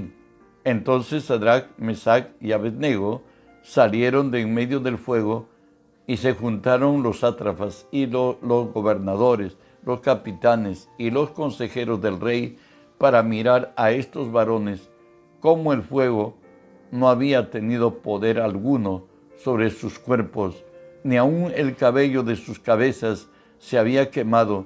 Entonces 0.63 1.25
Sadrach, 1.25 1.67
Mesach 1.77 2.29
y 2.41 2.53
Abednego 2.53 3.21
salieron 3.61 4.31
de 4.31 4.41
en 4.41 4.53
medio 4.53 4.79
del 4.79 4.97
fuego 4.97 5.47
y 6.07 6.17
se 6.17 6.33
juntaron 6.33 7.03
los 7.03 7.19
sátrafas 7.19 7.87
y 7.91 8.07
los 8.07 8.37
gobernadores, 8.41 9.57
los 9.83 9.99
capitanes 9.99 10.89
y 10.97 11.11
los 11.11 11.31
consejeros 11.31 12.01
del 12.01 12.19
rey 12.19 12.57
para 12.97 13.21
mirar 13.21 13.73
a 13.75 13.91
estos 13.91 14.31
varones 14.31 14.89
cómo 15.39 15.73
el 15.73 15.83
fuego 15.83 16.37
no 16.91 17.09
había 17.09 17.51
tenido 17.51 17.99
poder 17.99 18.39
alguno 18.39 19.05
sobre 19.37 19.69
sus 19.69 19.99
cuerpos, 19.99 20.63
ni 21.03 21.17
aun 21.17 21.51
el 21.55 21.75
cabello 21.75 22.23
de 22.23 22.35
sus 22.35 22.59
cabezas 22.59 23.27
se 23.59 23.77
había 23.77 24.09
quemado, 24.09 24.65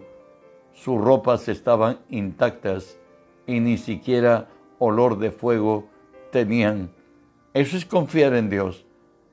sus 0.83 0.99
ropas 1.01 1.49
estaban 1.49 1.99
intactas 2.09 2.97
y 3.45 3.59
ni 3.59 3.77
siquiera 3.77 4.47
olor 4.77 5.19
de 5.19 5.29
fuego 5.29 5.89
tenían. 6.31 6.89
Eso 7.53 7.75
es 7.75 7.85
confiar 7.85 8.33
en 8.33 8.49
Dios. 8.49 8.85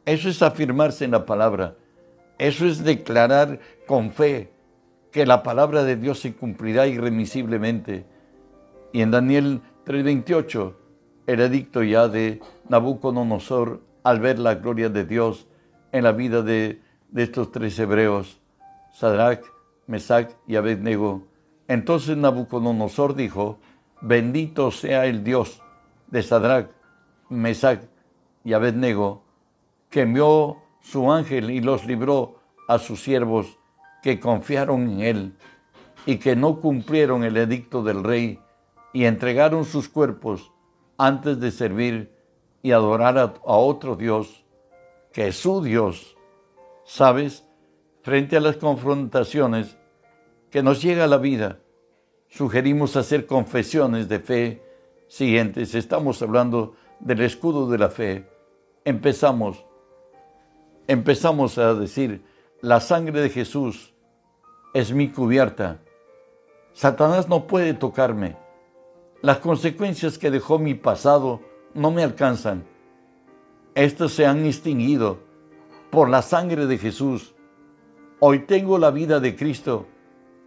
Eso 0.04 0.28
es 0.28 0.42
afirmarse 0.42 1.04
en 1.04 1.12
la 1.12 1.24
palabra. 1.24 1.76
Eso 2.38 2.66
es 2.66 2.82
declarar 2.82 3.60
con 3.86 4.10
fe 4.10 4.52
que 5.12 5.24
la 5.24 5.44
palabra 5.44 5.84
de 5.84 5.94
Dios 5.94 6.18
se 6.18 6.34
cumplirá 6.34 6.88
irremisiblemente. 6.88 8.06
Y 8.92 9.02
en 9.02 9.12
Daniel 9.12 9.60
3:28, 9.84 10.74
el 11.28 11.40
edicto 11.40 11.84
ya 11.84 12.08
de 12.08 12.40
Nabucodonosor, 12.68 13.82
al 14.02 14.18
ver 14.18 14.40
la 14.40 14.56
gloria 14.56 14.88
de 14.88 15.04
Dios 15.04 15.46
en 15.92 16.02
la 16.02 16.12
vida 16.12 16.42
de, 16.42 16.80
de 17.10 17.22
estos 17.22 17.52
tres 17.52 17.78
hebreos, 17.78 18.40
Sadrach, 18.92 19.44
Mesach 19.86 20.32
y 20.48 20.56
Abednego, 20.56 21.22
entonces 21.68 22.16
Nabucodonosor 22.16 23.14
dijo, 23.14 23.58
bendito 24.00 24.70
sea 24.70 25.06
el 25.06 25.24
Dios 25.24 25.62
de 26.08 26.22
Sadrach, 26.22 26.70
Mesach 27.28 27.80
y 28.44 28.52
Abednego, 28.52 29.24
que 29.90 30.02
envió 30.02 30.58
su 30.80 31.10
ángel 31.10 31.50
y 31.50 31.60
los 31.60 31.84
libró 31.86 32.40
a 32.68 32.78
sus 32.78 33.02
siervos 33.02 33.58
que 34.02 34.20
confiaron 34.20 34.88
en 34.88 35.00
él 35.00 35.36
y 36.04 36.18
que 36.18 36.36
no 36.36 36.60
cumplieron 36.60 37.24
el 37.24 37.36
edicto 37.36 37.82
del 37.82 38.04
rey 38.04 38.40
y 38.92 39.04
entregaron 39.04 39.64
sus 39.64 39.88
cuerpos 39.88 40.52
antes 40.96 41.40
de 41.40 41.50
servir 41.50 42.16
y 42.62 42.72
adorar 42.72 43.18
a, 43.18 43.34
otro 43.44 43.96
Dios 43.96 44.44
que 45.12 45.28
es 45.28 45.36
su 45.36 45.62
Dios. 45.62 46.16
¿Sabes? 46.84 47.44
Frente 48.02 48.36
a 48.36 48.40
las 48.40 48.56
confrontaciones 48.56 49.76
que 50.50 50.62
nos 50.62 50.82
llega 50.82 51.04
a 51.04 51.08
la 51.08 51.18
vida, 51.18 51.58
sugerimos 52.28 52.96
hacer 52.96 53.26
confesiones 53.26 54.08
de 54.08 54.20
fe 54.20 54.62
siguientes. 55.08 55.74
Estamos 55.74 56.22
hablando 56.22 56.74
del 57.00 57.22
escudo 57.22 57.68
de 57.68 57.78
la 57.78 57.88
fe. 57.88 58.28
Empezamos, 58.84 59.64
empezamos 60.86 61.58
a 61.58 61.74
decir, 61.74 62.22
la 62.60 62.80
sangre 62.80 63.20
de 63.20 63.30
Jesús 63.30 63.94
es 64.74 64.92
mi 64.92 65.10
cubierta. 65.10 65.80
Satanás 66.72 67.28
no 67.28 67.46
puede 67.46 67.74
tocarme. 67.74 68.36
Las 69.22 69.38
consecuencias 69.38 70.18
que 70.18 70.30
dejó 70.30 70.58
mi 70.58 70.74
pasado 70.74 71.40
no 71.74 71.90
me 71.90 72.02
alcanzan. 72.02 72.64
Estas 73.74 74.12
se 74.12 74.26
han 74.26 74.44
extinguido 74.44 75.18
por 75.90 76.08
la 76.08 76.22
sangre 76.22 76.66
de 76.66 76.78
Jesús. 76.78 77.34
Hoy 78.20 78.40
tengo 78.40 78.78
la 78.78 78.90
vida 78.90 79.20
de 79.20 79.36
Cristo 79.36 79.86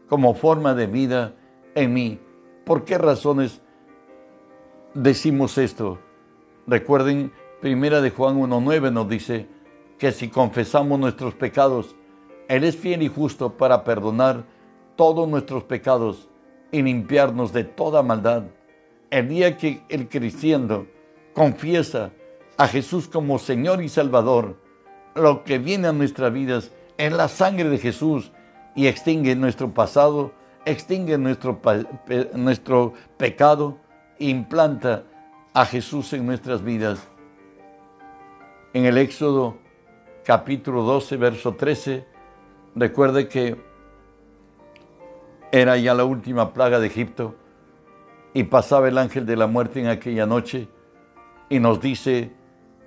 como 0.09 0.33
forma 0.33 0.73
de 0.73 0.87
vida 0.87 1.35
en 1.75 1.93
mí. 1.93 2.19
¿Por 2.65 2.83
qué 2.83 2.97
razones 2.97 3.61
decimos 4.93 5.57
esto? 5.57 5.99
Recuerden, 6.67 7.31
primera 7.61 8.01
de 8.01 8.09
Juan 8.09 8.39
1.9 8.41 8.91
nos 8.91 9.07
dice 9.07 9.47
que 9.97 10.11
si 10.11 10.29
confesamos 10.29 10.99
nuestros 10.99 11.35
pecados, 11.35 11.95
Él 12.47 12.63
es 12.63 12.75
fiel 12.75 13.03
y 13.03 13.07
justo 13.07 13.53
para 13.57 13.83
perdonar 13.83 14.43
todos 14.95 15.27
nuestros 15.29 15.63
pecados 15.63 16.27
y 16.71 16.81
limpiarnos 16.81 17.53
de 17.53 17.63
toda 17.63 18.03
maldad. 18.03 18.43
El 19.09 19.29
día 19.29 19.57
que 19.57 19.83
el 19.89 20.09
cristiano 20.09 20.87
confiesa 21.33 22.11
a 22.57 22.67
Jesús 22.67 23.07
como 23.07 23.39
Señor 23.39 23.81
y 23.81 23.89
Salvador, 23.89 24.57
lo 25.15 25.43
que 25.43 25.59
viene 25.59 25.87
a 25.87 25.93
nuestras 25.93 26.31
vidas 26.33 26.71
es 26.97 27.11
la 27.13 27.27
sangre 27.27 27.69
de 27.69 27.77
Jesús 27.77 28.31
y 28.79 28.87
extingue 28.87 29.35
nuestro 29.35 29.73
pasado, 29.73 30.31
extingue 30.63 31.17
nuestro, 31.17 31.59
nuestro 32.33 32.93
pecado 33.17 33.77
implanta 34.19 35.03
a 35.53 35.65
Jesús 35.65 36.13
en 36.13 36.25
nuestras 36.25 36.63
vidas. 36.63 37.05
En 38.71 38.85
el 38.85 38.97
Éxodo 38.97 39.57
capítulo 40.23 40.83
12, 40.83 41.17
verso 41.17 41.55
13, 41.55 42.07
recuerde 42.73 43.27
que 43.27 43.57
era 45.51 45.75
ya 45.75 45.93
la 45.93 46.05
última 46.05 46.53
plaga 46.53 46.79
de 46.79 46.87
Egipto 46.87 47.35
y 48.33 48.43
pasaba 48.45 48.87
el 48.87 48.97
ángel 48.97 49.25
de 49.25 49.35
la 49.35 49.47
muerte 49.47 49.81
en 49.81 49.87
aquella 49.87 50.25
noche 50.25 50.69
y 51.49 51.59
nos 51.59 51.81
dice 51.81 52.31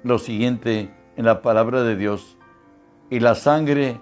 lo 0.04 0.18
siguiente 0.18 0.90
en 1.18 1.26
la 1.26 1.42
palabra 1.42 1.82
de 1.82 1.96
Dios, 1.96 2.38
y 3.10 3.20
la 3.20 3.34
sangre 3.34 4.00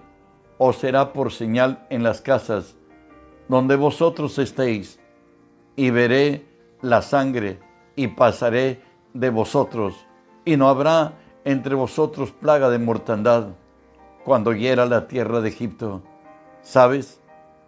os 0.62 0.76
será 0.76 1.14
por 1.14 1.32
señal 1.32 1.86
en 1.88 2.02
las 2.02 2.20
casas 2.20 2.76
donde 3.48 3.76
vosotros 3.76 4.38
estéis, 4.38 5.00
y 5.74 5.88
veré 5.88 6.44
la 6.82 7.00
sangre 7.00 7.58
y 7.96 8.08
pasaré 8.08 8.82
de 9.14 9.30
vosotros, 9.30 10.06
y 10.44 10.58
no 10.58 10.68
habrá 10.68 11.14
entre 11.46 11.74
vosotros 11.74 12.30
plaga 12.30 12.68
de 12.68 12.78
mortandad 12.78 13.48
cuando 14.22 14.52
hiera 14.52 14.84
la 14.84 15.08
tierra 15.08 15.40
de 15.40 15.48
Egipto. 15.48 16.02
¿Sabes? 16.60 17.22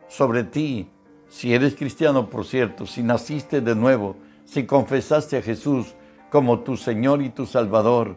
Sobre 0.07 0.45
ti, 0.45 0.91
si 1.31 1.55
eres 1.55 1.75
cristiano, 1.75 2.29
por 2.29 2.45
cierto, 2.45 2.87
si 2.87 3.03
naciste 3.03 3.63
de 3.63 3.75
nuevo, 3.75 4.17
si 4.45 4.67
confesaste 4.67 5.39
a 5.39 5.43
Jesús 5.43 5.95
como 6.31 6.61
tu 6.61 6.77
Señor 6.77 7.23
y 7.23 7.31
tu 7.31 7.47
Salvador, 7.47 8.17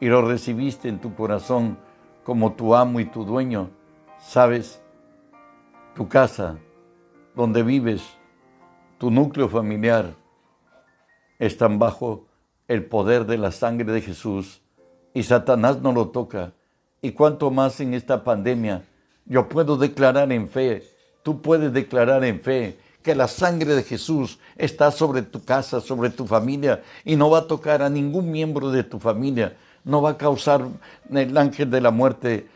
y 0.00 0.06
lo 0.06 0.22
recibiste 0.22 0.88
en 0.88 0.98
tu 0.98 1.14
corazón 1.14 1.76
como 2.24 2.54
tu 2.54 2.74
amo 2.74 3.00
y 3.00 3.04
tu 3.04 3.26
dueño, 3.26 3.68
sabes, 4.26 4.80
tu 5.94 6.08
casa, 6.08 6.58
donde 7.36 7.62
vives, 7.62 8.02
tu 8.98 9.10
núcleo 9.10 9.48
familiar, 9.48 10.14
están 11.38 11.78
bajo 11.78 12.26
el 12.68 12.84
poder 12.84 13.26
de 13.26 13.38
la 13.38 13.52
sangre 13.52 13.92
de 13.92 14.00
Jesús 14.00 14.62
y 15.12 15.22
Satanás 15.22 15.80
no 15.82 15.92
lo 15.92 16.08
toca. 16.08 16.52
Y 17.02 17.12
cuanto 17.12 17.50
más 17.50 17.80
en 17.80 17.92
esta 17.92 18.24
pandemia, 18.24 18.82
yo 19.26 19.48
puedo 19.48 19.76
declarar 19.76 20.32
en 20.32 20.48
fe, 20.48 20.82
tú 21.22 21.42
puedes 21.42 21.72
declarar 21.72 22.24
en 22.24 22.40
fe 22.40 22.78
que 23.02 23.14
la 23.14 23.28
sangre 23.28 23.74
de 23.74 23.82
Jesús 23.82 24.38
está 24.56 24.90
sobre 24.90 25.20
tu 25.22 25.44
casa, 25.44 25.80
sobre 25.80 26.08
tu 26.08 26.26
familia 26.26 26.82
y 27.04 27.16
no 27.16 27.28
va 27.28 27.40
a 27.40 27.46
tocar 27.46 27.82
a 27.82 27.90
ningún 27.90 28.30
miembro 28.30 28.70
de 28.70 28.82
tu 28.82 28.98
familia, 28.98 29.56
no 29.84 30.00
va 30.00 30.10
a 30.10 30.18
causar 30.18 30.66
el 31.10 31.36
ángel 31.36 31.70
de 31.70 31.80
la 31.82 31.90
muerte 31.90 32.48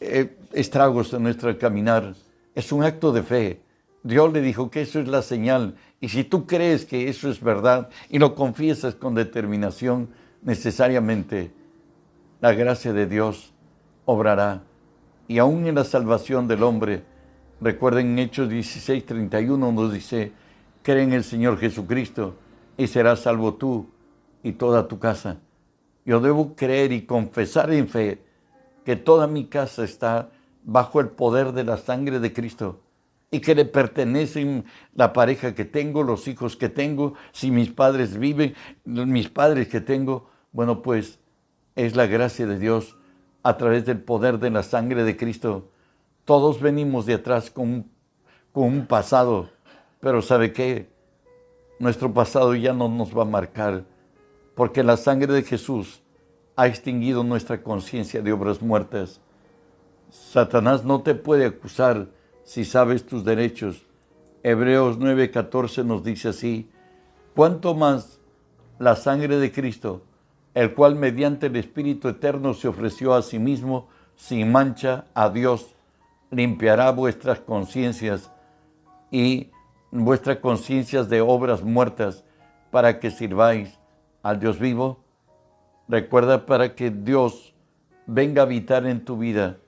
eh, 0.00 0.36
estragos 0.56 1.12
en 1.12 1.22
nuestro 1.22 1.56
caminar. 1.58 2.14
Es 2.54 2.72
un 2.72 2.82
acto 2.82 3.12
de 3.12 3.22
fe. 3.22 3.60
Dios 4.02 4.32
le 4.32 4.40
dijo 4.40 4.70
que 4.70 4.80
eso 4.80 4.98
es 4.98 5.06
la 5.06 5.20
señal. 5.20 5.76
Y 6.00 6.08
si 6.08 6.24
tú 6.24 6.46
crees 6.46 6.86
que 6.86 7.08
eso 7.08 7.28
es 7.30 7.40
verdad 7.40 7.90
y 8.08 8.18
lo 8.18 8.34
confiesas 8.34 8.94
con 8.94 9.14
determinación, 9.14 10.08
necesariamente 10.42 11.52
la 12.40 12.52
gracia 12.52 12.92
de 12.92 13.06
Dios 13.06 13.52
obrará. 14.06 14.62
Y 15.28 15.38
aún 15.38 15.66
en 15.66 15.74
la 15.74 15.84
salvación 15.84 16.48
del 16.48 16.62
hombre, 16.62 17.02
recuerden 17.60 18.12
en 18.12 18.18
Hechos 18.20 18.48
16, 18.48 19.04
31 19.04 19.72
nos 19.72 19.92
dice, 19.92 20.32
cree 20.82 21.02
en 21.02 21.12
el 21.12 21.24
Señor 21.24 21.58
Jesucristo 21.58 22.36
y 22.78 22.86
serás 22.86 23.20
salvo 23.20 23.54
tú 23.54 23.90
y 24.42 24.52
toda 24.52 24.88
tu 24.88 24.98
casa. 24.98 25.38
Yo 26.06 26.20
debo 26.20 26.54
creer 26.54 26.92
y 26.92 27.02
confesar 27.02 27.72
en 27.72 27.88
fe 27.88 28.22
que 28.84 28.94
toda 28.96 29.26
mi 29.26 29.46
casa 29.46 29.82
está 29.82 30.30
bajo 30.66 31.00
el 31.00 31.08
poder 31.08 31.52
de 31.52 31.62
la 31.62 31.76
sangre 31.76 32.18
de 32.18 32.32
Cristo 32.32 32.80
y 33.30 33.40
que 33.40 33.54
le 33.54 33.64
pertenecen 33.64 34.64
la 34.94 35.12
pareja 35.12 35.54
que 35.54 35.64
tengo, 35.64 36.02
los 36.02 36.28
hijos 36.28 36.56
que 36.56 36.68
tengo, 36.68 37.14
si 37.32 37.50
mis 37.50 37.70
padres 37.70 38.18
viven, 38.18 38.54
mis 38.84 39.28
padres 39.28 39.68
que 39.68 39.80
tengo, 39.80 40.28
bueno, 40.52 40.82
pues 40.82 41.20
es 41.76 41.94
la 41.96 42.06
gracia 42.06 42.46
de 42.46 42.58
Dios 42.58 42.96
a 43.42 43.56
través 43.56 43.86
del 43.86 44.00
poder 44.00 44.38
de 44.38 44.50
la 44.50 44.64
sangre 44.64 45.04
de 45.04 45.16
Cristo. 45.16 45.70
Todos 46.24 46.60
venimos 46.60 47.06
de 47.06 47.14
atrás 47.14 47.50
con, 47.50 47.88
con 48.52 48.64
un 48.64 48.86
pasado, 48.86 49.48
pero 50.00 50.20
¿sabe 50.20 50.52
qué? 50.52 50.90
Nuestro 51.78 52.12
pasado 52.12 52.54
ya 52.56 52.72
no 52.72 52.88
nos 52.88 53.16
va 53.16 53.22
a 53.22 53.26
marcar 53.26 53.84
porque 54.56 54.82
la 54.82 54.96
sangre 54.96 55.32
de 55.32 55.42
Jesús 55.42 56.02
ha 56.56 56.66
extinguido 56.66 57.22
nuestra 57.22 57.62
conciencia 57.62 58.22
de 58.22 58.32
obras 58.32 58.62
muertas. 58.62 59.20
Satanás 60.10 60.84
no 60.84 61.02
te 61.02 61.14
puede 61.14 61.46
acusar 61.46 62.08
si 62.44 62.64
sabes 62.64 63.06
tus 63.06 63.24
derechos. 63.24 63.86
Hebreos 64.42 64.98
9:14 64.98 65.84
nos 65.84 66.04
dice 66.04 66.28
así, 66.28 66.70
cuanto 67.34 67.74
más 67.74 68.20
la 68.78 68.94
sangre 68.96 69.38
de 69.38 69.50
Cristo, 69.50 70.02
el 70.54 70.74
cual 70.74 70.94
mediante 70.94 71.46
el 71.46 71.56
Espíritu 71.56 72.08
Eterno 72.08 72.54
se 72.54 72.68
ofreció 72.68 73.14
a 73.14 73.22
sí 73.22 73.38
mismo 73.38 73.88
sin 74.14 74.50
mancha 74.50 75.06
a 75.14 75.28
Dios, 75.30 75.74
limpiará 76.30 76.90
vuestras 76.90 77.40
conciencias 77.40 78.30
y 79.10 79.50
vuestras 79.90 80.38
conciencias 80.38 81.08
de 81.08 81.20
obras 81.20 81.62
muertas 81.62 82.24
para 82.70 83.00
que 83.00 83.10
sirváis 83.10 83.78
al 84.22 84.40
Dios 84.40 84.58
vivo? 84.58 85.00
Recuerda 85.88 86.46
para 86.46 86.74
que 86.74 86.90
Dios 86.90 87.54
venga 88.06 88.42
a 88.42 88.44
habitar 88.44 88.86
en 88.86 89.04
tu 89.04 89.16
vida. 89.16 89.58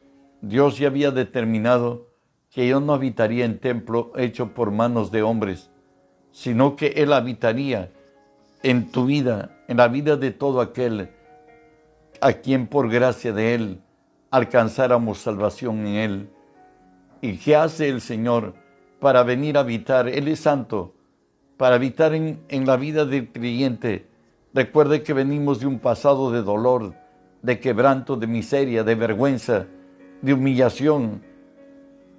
Dios 0.41 0.79
ya 0.79 0.89
había 0.89 1.11
determinado 1.11 2.09
que 2.51 2.69
yo 2.69 2.81
no 2.81 2.95
habitaría 2.95 3.45
en 3.45 3.59
templo 3.59 4.13
hecho 4.17 4.55
por 4.55 4.71
manos 4.71 5.11
de 5.11 5.23
hombres, 5.23 5.71
sino 6.33 6.77
que 6.77 6.89
Él 6.89 7.13
habitaría 7.13 7.93
en 8.63 8.91
tu 8.91 9.07
vida, 9.07 9.63
en 9.69 9.77
la 9.77 9.89
vida 9.89 10.17
de 10.17 10.31
todo 10.31 10.61
aquel 10.61 11.11
a 12.21 12.33
quien 12.33 12.67
por 12.67 12.91
gracia 12.91 13.33
de 13.33 13.55
Él 13.55 13.81
alcanzáramos 14.31 15.19
salvación 15.19 15.87
en 15.87 15.95
Él. 15.95 16.31
¿Y 17.21 17.37
qué 17.37 17.57
hace 17.57 17.89
el 17.89 18.01
Señor 18.01 18.55
para 19.01 19.23
venir 19.23 19.57
a 19.57 19.61
habitar? 19.61 20.09
Él 20.09 20.29
es 20.29 20.41
santo, 20.41 20.95
para 21.57 21.77
habitar 21.77 22.15
en, 22.15 22.41
en 22.49 22.67
la 22.67 22.77
vida 22.77 23.05
del 23.05 23.31
creyente 23.31 24.09
Recuerde 24.55 25.03
que 25.03 25.13
venimos 25.13 25.61
de 25.61 25.67
un 25.67 25.79
pasado 25.79 26.33
de 26.33 26.43
dolor, 26.43 26.95
de 27.43 27.61
quebranto, 27.61 28.17
de 28.17 28.27
miseria, 28.27 28.83
de 28.83 28.95
vergüenza, 28.95 29.67
de 30.23 30.33
humillación, 30.33 31.23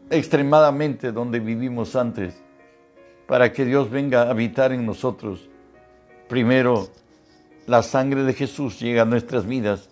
extremadamente 0.10 1.12
donde 1.12 1.40
vivimos 1.40 1.96
antes, 1.96 2.42
para 3.28 3.52
que 3.52 3.66
Dios 3.66 3.90
venga 3.90 4.24
a 4.24 4.32
habitar 4.32 4.72
en 4.72 4.86
nosotros. 4.86 5.50
Primero, 6.28 6.88
la 7.68 7.84
sangre 7.84 8.24
de 8.24 8.34
Jesús 8.34 8.80
llega 8.80 9.04
a 9.04 9.06
nuestras 9.06 9.46
vidas 9.46 9.90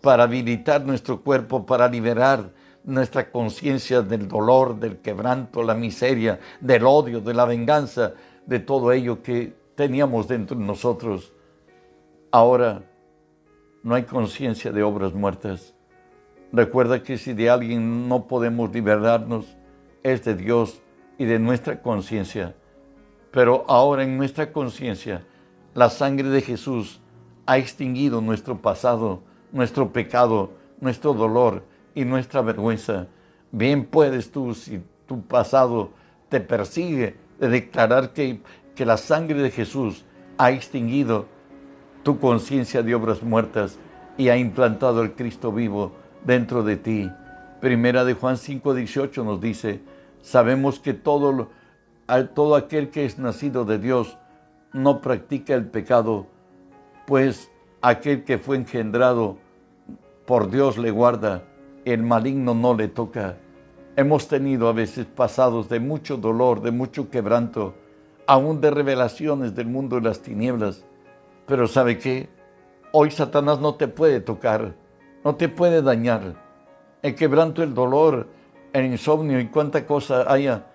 para 0.00 0.24
habilitar 0.24 0.84
nuestro 0.84 1.20
cuerpo, 1.22 1.66
para 1.66 1.88
liberar 1.88 2.50
nuestra 2.84 3.30
conciencia 3.30 4.02
del 4.02 4.28
dolor, 4.28 4.78
del 4.78 4.98
quebranto, 4.98 5.62
la 5.62 5.74
miseria, 5.74 6.40
del 6.60 6.86
odio, 6.86 7.20
de 7.20 7.34
la 7.34 7.44
venganza, 7.44 8.14
de 8.46 8.60
todo 8.60 8.92
ello 8.92 9.22
que 9.22 9.52
teníamos 9.74 10.28
dentro 10.28 10.56
de 10.56 10.64
nosotros. 10.64 11.32
Ahora 12.30 12.82
no 13.82 13.94
hay 13.94 14.04
conciencia 14.04 14.70
de 14.70 14.82
obras 14.82 15.12
muertas. 15.12 15.74
Recuerda 16.52 17.02
que 17.02 17.16
si 17.16 17.32
de 17.32 17.48
alguien 17.48 18.08
no 18.08 18.26
podemos 18.26 18.72
liberarnos, 18.72 19.56
es 20.02 20.24
de 20.24 20.34
Dios 20.34 20.82
y 21.16 21.24
de 21.24 21.38
nuestra 21.38 21.80
conciencia. 21.80 22.54
Pero 23.30 23.64
ahora 23.68 24.02
en 24.02 24.16
nuestra 24.16 24.52
conciencia, 24.52 25.24
la 25.74 25.90
sangre 25.90 26.28
de 26.28 26.40
Jesús 26.40 27.00
ha 27.46 27.58
extinguido 27.58 28.20
nuestro 28.20 28.60
pasado, 28.60 29.22
nuestro 29.52 29.92
pecado, 29.92 30.52
nuestro 30.80 31.14
dolor 31.14 31.62
y 31.94 32.04
nuestra 32.04 32.42
vergüenza. 32.42 33.06
Bien 33.52 33.84
puedes 33.84 34.32
tú, 34.32 34.54
si 34.54 34.82
tu 35.06 35.22
pasado 35.22 35.90
te 36.28 36.40
persigue, 36.40 37.16
de 37.38 37.48
declarar 37.48 38.12
que, 38.12 38.40
que 38.74 38.84
la 38.84 38.96
sangre 38.96 39.40
de 39.40 39.50
Jesús 39.50 40.04
ha 40.36 40.50
extinguido 40.50 41.26
tu 42.02 42.18
conciencia 42.18 42.82
de 42.82 42.94
obras 42.94 43.22
muertas 43.22 43.78
y 44.16 44.28
ha 44.28 44.36
implantado 44.36 45.02
el 45.02 45.12
Cristo 45.12 45.52
vivo 45.52 45.92
dentro 46.24 46.62
de 46.62 46.76
ti. 46.76 47.10
Primera 47.60 48.04
de 48.04 48.14
Juan 48.14 48.36
5, 48.36 48.74
18 48.74 49.24
nos 49.24 49.40
dice, 49.40 49.80
sabemos 50.22 50.78
que 50.78 50.94
todo, 50.94 51.48
todo 52.34 52.54
aquel 52.56 52.90
que 52.90 53.04
es 53.04 53.18
nacido 53.18 53.64
de 53.64 53.78
Dios 53.78 54.16
no 54.72 55.00
practica 55.00 55.54
el 55.54 55.66
pecado, 55.66 56.26
pues 57.06 57.50
aquel 57.82 58.24
que 58.24 58.38
fue 58.38 58.56
engendrado 58.56 59.38
por 60.26 60.50
Dios 60.50 60.78
le 60.78 60.90
guarda, 60.90 61.42
el 61.84 62.02
maligno 62.02 62.54
no 62.54 62.74
le 62.74 62.88
toca. 62.88 63.36
Hemos 63.96 64.28
tenido 64.28 64.68
a 64.68 64.72
veces 64.72 65.06
pasados 65.06 65.68
de 65.68 65.80
mucho 65.80 66.16
dolor, 66.16 66.62
de 66.62 66.70
mucho 66.70 67.10
quebranto, 67.10 67.74
aún 68.26 68.60
de 68.60 68.70
revelaciones 68.70 69.54
del 69.54 69.66
mundo 69.66 69.96
de 69.96 70.02
las 70.02 70.20
tinieblas. 70.20 70.84
Pero 71.46 71.66
¿sabe 71.66 71.98
qué? 71.98 72.28
Hoy 72.92 73.10
Satanás 73.10 73.60
no 73.60 73.74
te 73.74 73.88
puede 73.88 74.20
tocar, 74.20 74.74
no 75.24 75.34
te 75.36 75.48
puede 75.48 75.82
dañar. 75.82 76.34
El 77.02 77.14
quebranto, 77.14 77.62
el 77.62 77.74
dolor, 77.74 78.28
el 78.72 78.86
insomnio 78.86 79.40
y 79.40 79.48
cuánta 79.48 79.86
cosa 79.86 80.30
haya, 80.30 80.66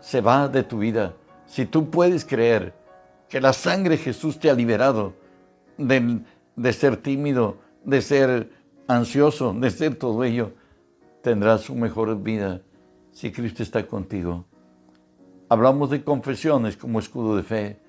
se 0.00 0.20
va 0.20 0.48
de 0.48 0.62
tu 0.62 0.78
vida. 0.78 1.14
Si 1.46 1.66
tú 1.66 1.90
puedes 1.90 2.24
creer 2.24 2.74
que 3.28 3.40
la 3.40 3.52
sangre 3.52 3.96
de 3.96 4.02
Jesús 4.02 4.38
te 4.38 4.50
ha 4.50 4.54
liberado 4.54 5.14
de, 5.78 6.20
de 6.54 6.72
ser 6.72 6.96
tímido, 6.96 7.58
de 7.84 8.00
ser 8.02 8.50
ansioso, 8.88 9.52
de 9.52 9.70
ser 9.70 9.96
todo 9.96 10.24
ello, 10.24 10.52
tendrás 11.22 11.62
su 11.62 11.74
mejor 11.74 12.22
vida 12.22 12.62
si 13.12 13.32
Cristo 13.32 13.62
está 13.62 13.86
contigo. 13.86 14.44
Hablamos 15.48 15.90
de 15.90 16.02
confesiones 16.02 16.76
como 16.76 16.98
escudo 16.98 17.36
de 17.36 17.42
fe. 17.42 17.80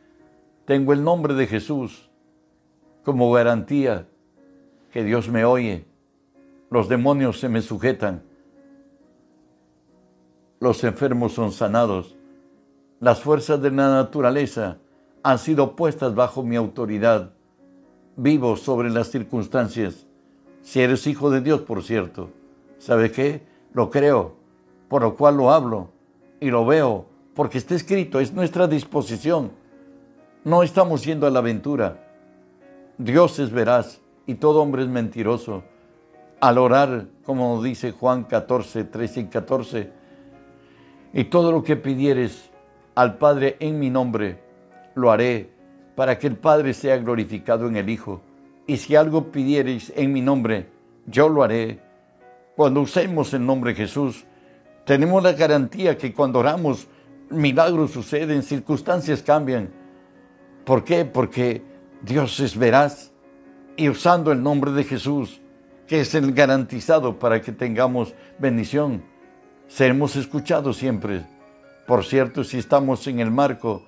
Tengo 0.65 0.93
el 0.93 1.03
nombre 1.03 1.33
de 1.33 1.47
Jesús 1.47 2.09
como 3.03 3.31
garantía 3.31 4.07
que 4.91 5.03
Dios 5.03 5.29
me 5.29 5.43
oye. 5.43 5.86
Los 6.69 6.89
demonios 6.89 7.39
se 7.39 7.49
me 7.49 7.61
sujetan. 7.61 8.23
Los 10.59 10.83
enfermos 10.83 11.33
son 11.33 11.51
sanados. 11.51 12.15
Las 12.99 13.21
fuerzas 13.21 13.61
de 13.61 13.71
la 13.71 13.89
naturaleza 13.89 14.77
han 15.23 15.39
sido 15.39 15.75
puestas 15.75 16.15
bajo 16.15 16.43
mi 16.43 16.55
autoridad. 16.55 17.31
Vivo 18.15 18.57
sobre 18.57 18.89
las 18.89 19.09
circunstancias. 19.09 20.07
Si 20.61 20.81
eres 20.81 21.07
hijo 21.07 21.29
de 21.29 21.41
Dios, 21.41 21.61
por 21.61 21.83
cierto, 21.83 22.31
¿sabe 22.79 23.11
qué? 23.11 23.45
Lo 23.73 23.89
creo, 23.89 24.35
por 24.89 25.03
lo 25.03 25.15
cual 25.15 25.37
lo 25.37 25.51
hablo 25.51 25.89
y 26.39 26.49
lo 26.49 26.65
veo 26.65 27.05
porque 27.37 27.59
está 27.59 27.75
escrito, 27.75 28.19
es 28.19 28.33
nuestra 28.33 28.67
disposición. 28.67 29.51
No 30.43 30.63
estamos 30.63 31.05
yendo 31.05 31.27
a 31.27 31.29
la 31.29 31.37
aventura. 31.37 32.03
Dios 32.97 33.37
es 33.37 33.51
veraz 33.51 34.01
y 34.25 34.33
todo 34.33 34.59
hombre 34.59 34.81
es 34.81 34.87
mentiroso. 34.87 35.63
Al 36.39 36.57
orar, 36.57 37.07
como 37.23 37.61
dice 37.63 37.91
Juan 37.91 38.23
14, 38.23 38.83
13 38.83 39.19
y 39.21 39.25
14, 39.25 39.91
y 41.13 41.23
todo 41.25 41.51
lo 41.51 41.63
que 41.63 41.75
pidieres 41.75 42.51
al 42.93 43.17
Padre 43.17 43.57
en 43.59 43.79
mi 43.79 43.89
nombre, 43.89 44.39
lo 44.93 45.11
haré 45.11 45.49
para 45.95 46.19
que 46.19 46.27
el 46.27 46.37
Padre 46.37 46.73
sea 46.73 46.97
glorificado 46.97 47.67
en 47.67 47.75
el 47.75 47.89
Hijo. 47.89 48.21
Y 48.67 48.77
si 48.77 48.95
algo 48.95 49.31
pidiereis 49.31 49.91
en 49.95 50.13
mi 50.13 50.21
nombre, 50.21 50.69
yo 51.07 51.27
lo 51.29 51.41
haré. 51.41 51.79
Cuando 52.55 52.81
usemos 52.81 53.33
el 53.33 53.45
nombre 53.45 53.71
de 53.71 53.77
Jesús, 53.77 54.25
tenemos 54.85 55.23
la 55.23 55.33
garantía 55.33 55.97
que 55.97 56.13
cuando 56.13 56.39
oramos, 56.39 56.87
milagros 57.29 57.91
suceden, 57.91 58.43
circunstancias 58.43 59.23
cambian. 59.23 59.69
¿Por 60.65 60.83
qué? 60.83 61.05
Porque 61.05 61.63
Dios 62.01 62.39
es 62.39 62.57
veraz 62.57 63.11
y 63.75 63.89
usando 63.89 64.31
el 64.31 64.41
nombre 64.43 64.71
de 64.71 64.83
Jesús, 64.83 65.41
que 65.87 66.01
es 66.01 66.13
el 66.13 66.33
garantizado 66.33 67.17
para 67.17 67.41
que 67.41 67.51
tengamos 67.51 68.13
bendición, 68.37 69.03
seremos 69.67 70.15
escuchados 70.15 70.77
siempre. 70.77 71.25
Por 71.87 72.03
cierto, 72.03 72.43
si 72.43 72.57
estamos 72.57 73.07
en 73.07 73.19
el 73.19 73.31
marco 73.31 73.83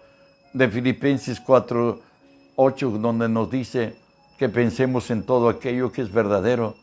de 0.53 0.69
Filipenses 0.69 1.39
4, 1.41 1.99
8, 2.55 2.89
donde 3.01 3.27
nos 3.27 3.51
dice 3.51 3.95
que 4.37 4.47
pensemos 4.47 5.11
en 5.11 5.23
todo 5.23 5.49
aquello 5.49 5.91
que 5.91 6.01
es 6.01 6.11
verdadero, 6.11 6.75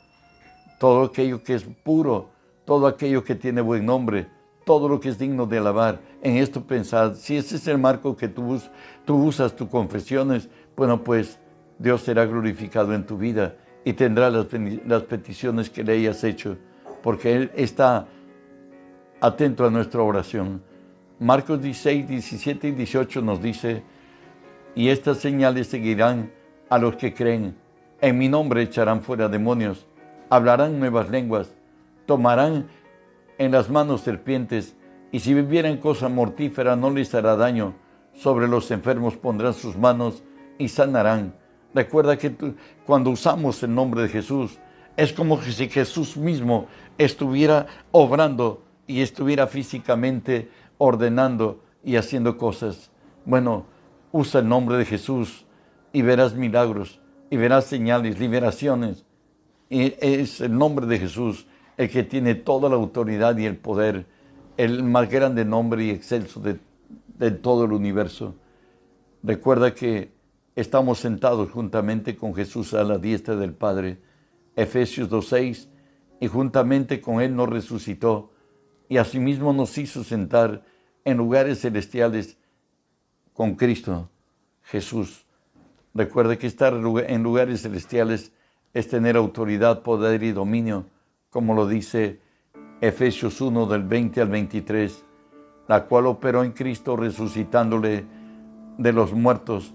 todo 0.78 1.04
aquello 1.04 1.42
que 1.42 1.54
es 1.54 1.64
puro, 1.64 2.28
todo 2.66 2.86
aquello 2.86 3.24
que 3.24 3.34
tiene 3.34 3.62
buen 3.62 3.86
nombre, 3.86 4.28
todo 4.66 4.88
lo 4.88 5.00
que 5.00 5.08
es 5.08 5.18
digno 5.18 5.46
de 5.46 5.56
alabar. 5.56 6.00
En 6.20 6.36
esto 6.36 6.62
pensad, 6.62 7.14
si 7.14 7.36
ese 7.38 7.56
es 7.56 7.66
el 7.66 7.78
marco 7.78 8.16
que 8.16 8.28
tú, 8.28 8.60
tú 9.06 9.16
usas, 9.24 9.56
tus 9.56 9.68
confesiones, 9.68 10.50
bueno, 10.76 11.02
pues 11.02 11.38
Dios 11.78 12.02
será 12.02 12.26
glorificado 12.26 12.92
en 12.92 13.06
tu 13.06 13.16
vida 13.16 13.54
y 13.86 13.92
tendrá 13.92 14.30
las, 14.30 14.48
las 14.84 15.04
peticiones 15.04 15.70
que 15.70 15.84
le 15.84 15.92
hayas 15.92 16.24
hecho, 16.24 16.58
porque 17.04 17.36
Él 17.36 17.52
está 17.54 18.08
atento 19.20 19.64
a 19.64 19.70
nuestra 19.70 20.02
oración. 20.02 20.60
Marcos 21.20 21.62
16, 21.62 22.08
17 22.08 22.66
y 22.66 22.70
18 22.72 23.22
nos 23.22 23.40
dice, 23.40 23.84
y 24.74 24.88
estas 24.88 25.18
señales 25.18 25.68
seguirán 25.68 26.32
a 26.68 26.78
los 26.78 26.96
que 26.96 27.14
creen. 27.14 27.54
En 28.00 28.18
mi 28.18 28.28
nombre 28.28 28.62
echarán 28.62 29.02
fuera 29.02 29.28
demonios, 29.28 29.86
hablarán 30.30 30.80
nuevas 30.80 31.08
lenguas, 31.08 31.54
tomarán 32.06 32.66
en 33.38 33.52
las 33.52 33.70
manos 33.70 34.00
serpientes, 34.00 34.74
y 35.12 35.20
si 35.20 35.32
vivieran 35.32 35.76
cosa 35.76 36.08
mortífera 36.08 36.74
no 36.74 36.90
les 36.90 37.14
hará 37.14 37.36
daño. 37.36 37.74
Sobre 38.14 38.48
los 38.48 38.68
enfermos 38.72 39.16
pondrán 39.16 39.54
sus 39.54 39.76
manos 39.76 40.24
y 40.58 40.70
sanarán. 40.70 41.45
Recuerda 41.76 42.16
que 42.16 42.34
cuando 42.86 43.10
usamos 43.10 43.62
el 43.62 43.74
nombre 43.74 44.00
de 44.00 44.08
Jesús, 44.08 44.58
es 44.96 45.12
como 45.12 45.42
si 45.42 45.68
Jesús 45.68 46.16
mismo 46.16 46.68
estuviera 46.96 47.66
obrando 47.92 48.64
y 48.86 49.02
estuviera 49.02 49.46
físicamente 49.46 50.48
ordenando 50.78 51.60
y 51.84 51.96
haciendo 51.96 52.38
cosas. 52.38 52.90
Bueno, 53.26 53.66
usa 54.10 54.40
el 54.40 54.48
nombre 54.48 54.78
de 54.78 54.86
Jesús 54.86 55.44
y 55.92 56.00
verás 56.00 56.34
milagros 56.34 56.98
y 57.28 57.36
verás 57.36 57.66
señales, 57.66 58.18
liberaciones. 58.18 59.04
Es 59.68 60.40
el 60.40 60.56
nombre 60.56 60.86
de 60.86 60.98
Jesús 60.98 61.46
el 61.76 61.90
que 61.90 62.04
tiene 62.04 62.36
toda 62.36 62.70
la 62.70 62.76
autoridad 62.76 63.36
y 63.36 63.44
el 63.44 63.58
poder, 63.58 64.06
el 64.56 64.82
más 64.82 65.10
grande 65.10 65.44
nombre 65.44 65.84
y 65.84 65.90
excelso 65.90 66.40
de, 66.40 67.30
todo 67.32 67.66
el 67.66 67.72
universo. 67.72 68.34
Recuerda 69.22 69.74
que 69.74 70.15
estamos 70.56 70.98
sentados 70.98 71.50
juntamente 71.50 72.16
con 72.16 72.34
Jesús 72.34 72.74
a 72.74 72.82
la 72.82 72.98
diestra 72.98 73.36
del 73.36 73.54
Padre, 73.54 74.00
Efesios 74.56 75.08
2.6, 75.10 75.68
y 76.18 76.26
juntamente 76.26 77.00
con 77.00 77.20
Él 77.20 77.36
nos 77.36 77.48
resucitó 77.48 78.32
y 78.88 78.96
asimismo 78.96 79.52
nos 79.52 79.76
hizo 79.78 80.02
sentar 80.02 80.64
en 81.04 81.18
lugares 81.18 81.60
celestiales 81.60 82.38
con 83.34 83.54
Cristo 83.54 84.10
Jesús. 84.62 85.26
Recuerda 85.94 86.36
que 86.36 86.46
estar 86.48 86.74
en 86.74 87.22
lugares 87.22 87.62
celestiales 87.62 88.32
es 88.74 88.88
tener 88.88 89.16
autoridad, 89.16 89.82
poder 89.82 90.22
y 90.22 90.32
dominio 90.32 90.86
como 91.36 91.52
lo 91.52 91.68
dice 91.68 92.18
Efesios 92.80 93.42
1 93.42 93.66
del 93.66 93.82
20 93.82 94.22
al 94.22 94.28
23, 94.30 95.04
la 95.68 95.84
cual 95.84 96.06
operó 96.06 96.42
en 96.44 96.52
Cristo 96.52 96.96
resucitándole 96.96 98.06
de 98.78 98.92
los 98.94 99.12
muertos 99.12 99.74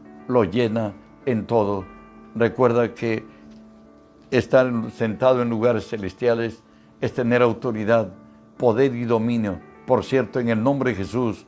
lo 0.31 0.43
llena 0.43 0.93
en 1.25 1.45
todo. 1.45 1.85
Recuerda 2.35 2.93
que 2.93 3.25
estar 4.31 4.71
sentado 4.91 5.41
en 5.41 5.49
lugares 5.49 5.87
celestiales 5.87 6.63
es 7.01 7.13
tener 7.13 7.41
autoridad, 7.41 8.13
poder 8.57 8.95
y 8.95 9.05
dominio. 9.05 9.59
Por 9.85 10.03
cierto, 10.03 10.39
en 10.39 10.49
el 10.49 10.63
nombre 10.63 10.91
de 10.91 10.97
Jesús, 10.97 11.45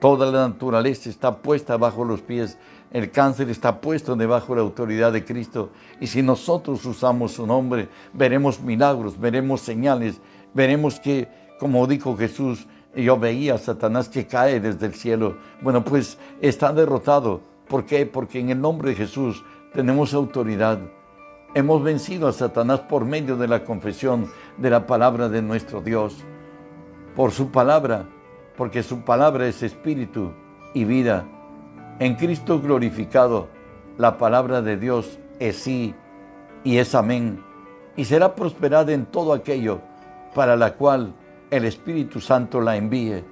toda 0.00 0.30
la 0.30 0.48
naturaleza 0.48 1.10
está 1.10 1.38
puesta 1.38 1.76
bajo 1.76 2.04
los 2.04 2.22
pies 2.22 2.58
el 2.92 3.10
cáncer 3.10 3.48
está 3.48 3.80
puesto 3.80 4.14
debajo 4.16 4.52
de 4.52 4.56
la 4.56 4.62
autoridad 4.62 5.12
de 5.12 5.24
Cristo. 5.24 5.70
Y 5.98 6.06
si 6.06 6.22
nosotros 6.22 6.84
usamos 6.84 7.32
su 7.32 7.46
nombre, 7.46 7.88
veremos 8.12 8.60
milagros, 8.60 9.18
veremos 9.18 9.62
señales, 9.62 10.20
veremos 10.52 11.00
que, 11.00 11.26
como 11.58 11.86
dijo 11.86 12.16
Jesús, 12.16 12.66
yo 12.94 13.18
veía 13.18 13.54
a 13.54 13.58
Satanás 13.58 14.10
que 14.10 14.26
cae 14.26 14.60
desde 14.60 14.84
el 14.84 14.94
cielo. 14.94 15.38
Bueno, 15.62 15.82
pues 15.82 16.18
está 16.42 16.70
derrotado. 16.74 17.40
¿Por 17.72 17.86
qué? 17.86 18.04
Porque 18.04 18.38
en 18.38 18.50
el 18.50 18.60
nombre 18.60 18.90
de 18.90 18.96
Jesús 18.96 19.46
tenemos 19.72 20.12
autoridad. 20.12 20.78
Hemos 21.54 21.82
vencido 21.82 22.28
a 22.28 22.32
Satanás 22.34 22.80
por 22.80 23.06
medio 23.06 23.38
de 23.38 23.48
la 23.48 23.64
confesión 23.64 24.30
de 24.58 24.68
la 24.68 24.86
palabra 24.86 25.30
de 25.30 25.40
nuestro 25.40 25.80
Dios. 25.80 26.22
Por 27.16 27.30
su 27.30 27.50
palabra, 27.50 28.04
porque 28.58 28.82
su 28.82 29.00
palabra 29.00 29.46
es 29.46 29.62
espíritu 29.62 30.32
y 30.74 30.84
vida. 30.84 31.24
En 31.98 32.16
Cristo 32.16 32.60
glorificado, 32.60 33.48
la 33.96 34.18
palabra 34.18 34.60
de 34.60 34.76
Dios 34.76 35.18
es 35.38 35.56
sí 35.56 35.94
y 36.64 36.76
es 36.76 36.94
amén. 36.94 37.42
Y 37.96 38.04
será 38.04 38.34
prosperada 38.34 38.92
en 38.92 39.06
todo 39.06 39.32
aquello 39.32 39.80
para 40.34 40.56
la 40.56 40.74
cual 40.74 41.14
el 41.50 41.64
Espíritu 41.64 42.20
Santo 42.20 42.60
la 42.60 42.76
envíe. 42.76 43.24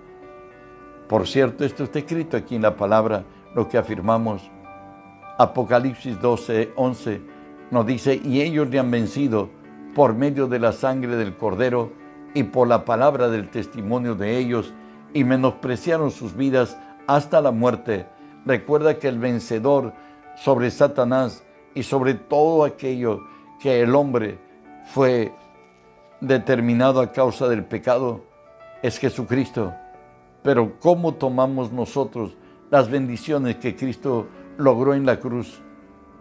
Por 1.10 1.28
cierto, 1.28 1.62
esto 1.62 1.84
está 1.84 1.98
escrito 1.98 2.38
aquí 2.38 2.54
en 2.54 2.62
la 2.62 2.74
palabra, 2.74 3.22
lo 3.54 3.68
que 3.68 3.78
afirmamos. 3.78 4.50
Apocalipsis 5.38 6.20
12, 6.20 6.72
11 6.76 7.20
nos 7.70 7.86
dice, 7.86 8.20
y 8.22 8.40
ellos 8.40 8.68
le 8.68 8.78
han 8.78 8.90
vencido 8.90 9.48
por 9.94 10.14
medio 10.14 10.46
de 10.46 10.58
la 10.58 10.72
sangre 10.72 11.16
del 11.16 11.36
cordero 11.36 11.92
y 12.34 12.44
por 12.44 12.68
la 12.68 12.84
palabra 12.84 13.28
del 13.28 13.48
testimonio 13.48 14.14
de 14.14 14.38
ellos, 14.38 14.72
y 15.12 15.24
menospreciaron 15.24 16.10
sus 16.10 16.36
vidas 16.36 16.78
hasta 17.06 17.40
la 17.40 17.50
muerte. 17.50 18.06
Recuerda 18.46 18.98
que 18.98 19.08
el 19.08 19.18
vencedor 19.18 19.92
sobre 20.36 20.70
Satanás 20.70 21.44
y 21.74 21.82
sobre 21.82 22.14
todo 22.14 22.64
aquello 22.64 23.20
que 23.60 23.80
el 23.80 23.94
hombre 23.94 24.38
fue 24.86 25.32
determinado 26.20 27.00
a 27.00 27.12
causa 27.12 27.48
del 27.48 27.64
pecado 27.64 28.22
es 28.82 28.98
Jesucristo. 28.98 29.72
Pero 30.42 30.78
¿cómo 30.80 31.14
tomamos 31.14 31.72
nosotros 31.72 32.36
las 32.70 32.90
bendiciones 32.90 33.56
que 33.56 33.76
Cristo 33.76 34.26
logró 34.58 34.94
en 34.94 35.06
la 35.06 35.18
cruz? 35.18 35.60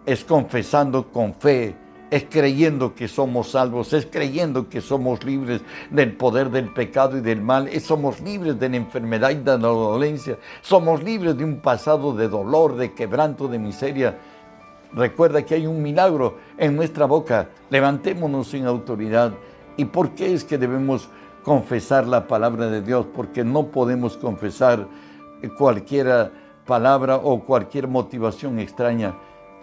es 0.06 0.24
confesando 0.24 1.12
con 1.12 1.36
fe, 1.36 1.76
es 2.10 2.26
creyendo 2.28 2.96
que 2.96 3.08
somos 3.08 3.52
salvos, 3.52 3.94
es 3.94 4.08
creyendo 4.08 4.68
que 4.68 4.82
somos 4.82 5.24
libres 5.24 5.62
del 5.92 6.14
poder 6.14 6.50
del 6.50 6.74
pecado 6.74 7.18
y 7.18 7.22
del 7.22 7.42
mal, 7.42 7.68
es, 7.68 7.84
somos 7.84 8.20
libres 8.22 8.60
de 8.60 8.70
la 8.70 8.78
enfermedad 8.78 9.30
y 9.30 9.36
de 9.36 9.52
la 9.52 9.68
dolencia, 9.68 10.40
somos 10.62 11.04
libres 11.04 11.38
de 11.38 11.44
un 11.44 11.60
pasado 11.60 12.16
de 12.16 12.28
dolor, 12.28 12.76
de 12.76 12.94
quebranto, 12.94 13.48
de 13.48 13.60
miseria. 13.60 14.18
Recuerda 14.94 15.44
que 15.44 15.54
hay 15.54 15.68
un 15.68 15.84
milagro 15.84 16.38
en 16.58 16.76
nuestra 16.76 17.06
boca, 17.06 17.50
levantémonos 17.70 18.52
en 18.56 18.66
autoridad. 18.66 19.34
¿Y 19.78 19.86
por 19.86 20.16
qué 20.16 20.34
es 20.34 20.44
que 20.44 20.58
debemos 20.58 21.08
confesar 21.44 22.08
la 22.08 22.26
palabra 22.26 22.68
de 22.72 22.82
Dios? 22.82 23.06
Porque 23.16 23.44
no 23.44 23.68
podemos 23.68 24.18
confesar 24.18 24.88
cualquier 25.58 26.32
palabra 26.66 27.16
o 27.18 27.44
cualquier 27.46 27.88
motivación 27.88 28.60
extraña 28.60 29.16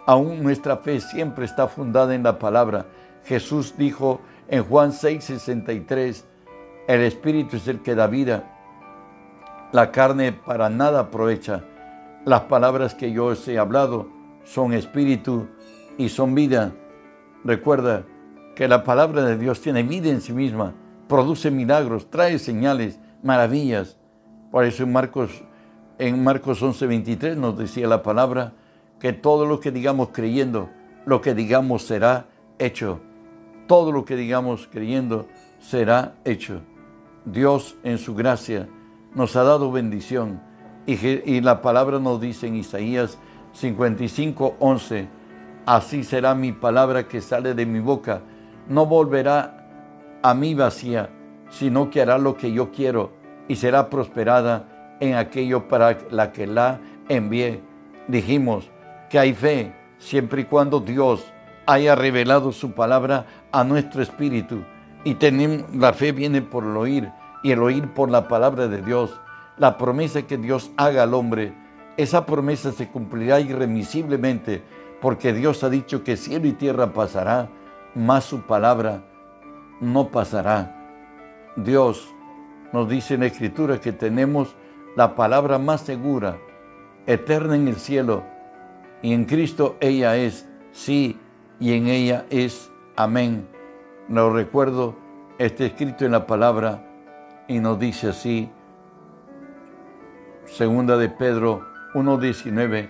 Aún 0.07 0.41
nuestra 0.41 0.77
fe 0.77 1.01
siempre 1.01 1.43
está 1.43 1.67
fundada 1.67 2.15
en 2.15 2.23
la 2.23 2.39
palabra. 2.39 2.85
Jesús 3.25 3.75
dijo 3.77 4.21
en 4.47 4.63
Juan 4.63 4.93
6:63, 4.93 6.23
el 6.87 7.01
Espíritu 7.01 7.57
es 7.57 7.67
el 7.67 7.81
que 7.81 7.93
da 7.93 8.07
vida, 8.07 8.45
la 9.73 9.91
carne 9.91 10.31
para 10.31 10.69
nada 10.69 11.01
aprovecha. 11.01 11.65
Las 12.23 12.43
palabras 12.43 12.95
que 12.95 13.11
yo 13.11 13.25
os 13.25 13.45
he 13.49 13.59
hablado 13.59 14.07
son 14.45 14.71
espíritu 14.71 15.49
y 15.97 16.07
son 16.07 16.33
vida. 16.35 16.71
Recuerda 17.43 18.05
que 18.55 18.69
la 18.69 18.85
palabra 18.85 19.23
de 19.23 19.37
Dios 19.37 19.59
tiene 19.59 19.83
vida 19.83 20.09
en 20.09 20.21
sí 20.21 20.31
misma, 20.31 20.73
produce 21.09 21.51
milagros, 21.51 22.09
trae 22.09 22.39
señales, 22.39 22.97
maravillas. 23.23 23.97
Por 24.51 24.63
eso 24.63 24.83
en 24.83 24.93
Marcos, 24.93 25.43
en 25.99 26.23
Marcos 26.23 26.61
11:23 26.61 27.35
nos 27.35 27.57
decía 27.57 27.87
la 27.87 28.03
palabra, 28.03 28.53
que 28.99 29.13
todo 29.13 29.45
lo 29.45 29.59
que 29.59 29.71
digamos 29.71 30.09
creyendo, 30.11 30.69
lo 31.05 31.21
que 31.21 31.33
digamos 31.33 31.83
será 31.83 32.27
hecho. 32.59 32.99
Todo 33.67 33.91
lo 33.91 34.05
que 34.05 34.15
digamos 34.15 34.67
creyendo 34.71 35.27
será 35.59 36.15
hecho. 36.25 36.61
Dios 37.25 37.77
en 37.83 37.97
su 37.97 38.15
gracia 38.15 38.67
nos 39.13 39.35
ha 39.35 39.43
dado 39.43 39.71
bendición 39.71 40.41
y, 40.85 41.41
la 41.41 41.61
palabra 41.61 41.99
nos 41.99 42.21
dice 42.21 42.47
en 42.47 42.55
Isaías 42.55 43.17
55, 43.53 44.55
11, 44.59 45.07
así 45.65 46.03
será 46.03 46.33
mi 46.33 46.53
palabra 46.53 47.07
que 47.09 47.19
sale 47.19 47.53
de 47.53 47.65
mi 47.65 47.79
boca, 47.79 48.21
no 48.69 48.85
volverá 48.85 49.67
a 50.23 50.33
mí 50.33 50.55
vacía, 50.55 51.09
sino 51.49 51.89
que 51.89 52.01
hará 52.01 52.17
lo 52.17 52.37
que 52.37 52.53
yo 52.53 52.71
quiero 52.71 53.11
y 53.49 53.57
será 53.57 53.89
prosperada 53.89 54.76
en 54.99 55.15
aquello 55.15 55.67
para 55.67 55.97
la 56.09 56.31
que 56.31 56.47
la 56.47 56.79
envié. 57.09 57.61
Dijimos, 58.07 58.69
que 59.09 59.19
hay 59.19 59.33
fe 59.33 59.73
siempre 59.97 60.41
y 60.41 60.45
cuando 60.45 60.79
Dios 60.79 61.31
haya 61.65 61.95
revelado 61.95 62.51
su 62.51 62.71
palabra 62.71 63.25
a 63.51 63.63
nuestro 63.63 64.01
espíritu. 64.01 64.63
Y 65.03 65.15
tenemos, 65.15 65.73
la 65.75 65.93
fe 65.93 66.11
viene 66.11 66.41
por 66.41 66.63
el 66.63 66.75
oír 66.75 67.11
y 67.43 67.51
el 67.51 67.61
oír 67.61 67.93
por 67.93 68.09
la 68.09 68.27
palabra 68.27 68.67
de 68.67 68.81
Dios. 68.81 69.19
La 69.57 69.77
promesa 69.77 70.23
que 70.23 70.37
Dios 70.37 70.71
haga 70.77 71.03
al 71.03 71.13
hombre, 71.13 71.53
esa 71.97 72.25
promesa 72.25 72.71
se 72.71 72.87
cumplirá 72.89 73.39
irremisiblemente 73.39 74.61
porque 75.01 75.33
Dios 75.33 75.63
ha 75.63 75.69
dicho 75.69 76.03
que 76.03 76.17
cielo 76.17 76.47
y 76.47 76.53
tierra 76.53 76.93
pasará, 76.93 77.49
mas 77.95 78.25
su 78.25 78.41
palabra 78.41 79.03
no 79.79 80.09
pasará. 80.09 80.73
Dios 81.55 82.13
nos 82.73 82.89
dice 82.89 83.15
en 83.15 83.21
la 83.21 83.27
Escritura 83.27 83.79
que 83.79 83.93
tenemos 83.93 84.55
la 84.97 85.15
palabra 85.15 85.59
más 85.59 85.81
segura, 85.81 86.39
eterna 87.05 87.55
en 87.55 87.67
el 87.67 87.75
cielo, 87.75 88.23
y 89.03 89.13
en 89.13 89.25
Cristo 89.25 89.77
ella 89.79 90.17
es 90.17 90.49
sí 90.71 91.19
y 91.59 91.73
en 91.73 91.85
ella 91.85 92.25
es 92.31 92.71
amén. 92.95 93.47
Lo 94.09 94.33
recuerdo, 94.33 94.95
está 95.37 95.65
escrito 95.65 96.03
en 96.03 96.13
la 96.13 96.25
palabra 96.25 96.83
y 97.47 97.59
nos 97.59 97.77
dice 97.77 98.09
así, 98.09 98.49
segunda 100.45 100.97
de 100.97 101.09
Pedro 101.09 101.63
1.19, 101.93 102.89